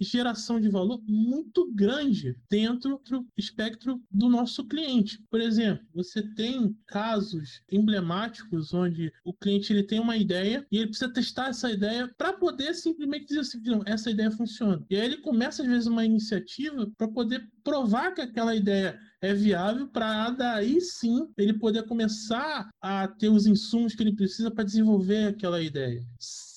geração 0.00 0.60
de 0.60 0.68
valor 0.68 1.00
muito 1.06 1.70
grande 1.72 2.36
dentro 2.50 3.00
do 3.08 3.26
espectro 3.36 4.02
do 4.10 4.28
nosso 4.28 4.64
cliente. 4.66 5.22
Por 5.30 5.40
exemplo, 5.40 5.86
você 5.94 6.22
tem 6.34 6.76
casos 6.86 7.62
emblemáticos 7.70 8.72
onde 8.72 9.12
o 9.24 9.32
cliente 9.32 9.72
ele 9.72 9.82
tem 9.82 10.00
uma 10.00 10.16
ideia 10.16 10.66
e 10.70 10.78
ele 10.78 10.88
precisa 10.88 11.12
testar 11.12 11.48
essa 11.48 11.70
ideia 11.70 12.12
para 12.16 12.32
poder 12.32 12.74
simplesmente 12.74 13.26
dizer 13.26 13.40
assim, 13.40 13.60
não, 13.64 13.82
essa 13.86 14.10
ideia 14.10 14.30
funciona. 14.30 14.84
E 14.90 14.96
aí 14.96 15.04
ele 15.04 15.18
começa 15.18 15.62
às 15.62 15.68
vezes 15.68 15.86
uma 15.86 16.04
iniciativa 16.04 16.90
para 16.96 17.08
poder 17.08 17.48
provar 17.62 18.12
que 18.12 18.20
aquela 18.20 18.54
ideia 18.54 18.98
é 19.24 19.34
viável 19.34 19.88
para 19.88 20.30
daí 20.30 20.80
sim 20.80 21.28
ele 21.36 21.58
poder 21.58 21.84
começar 21.84 22.68
a 22.80 23.08
ter 23.08 23.28
os 23.28 23.46
insumos 23.46 23.94
que 23.94 24.02
ele 24.02 24.14
precisa 24.14 24.50
para 24.50 24.64
desenvolver 24.64 25.28
aquela 25.28 25.62
ideia. 25.62 26.04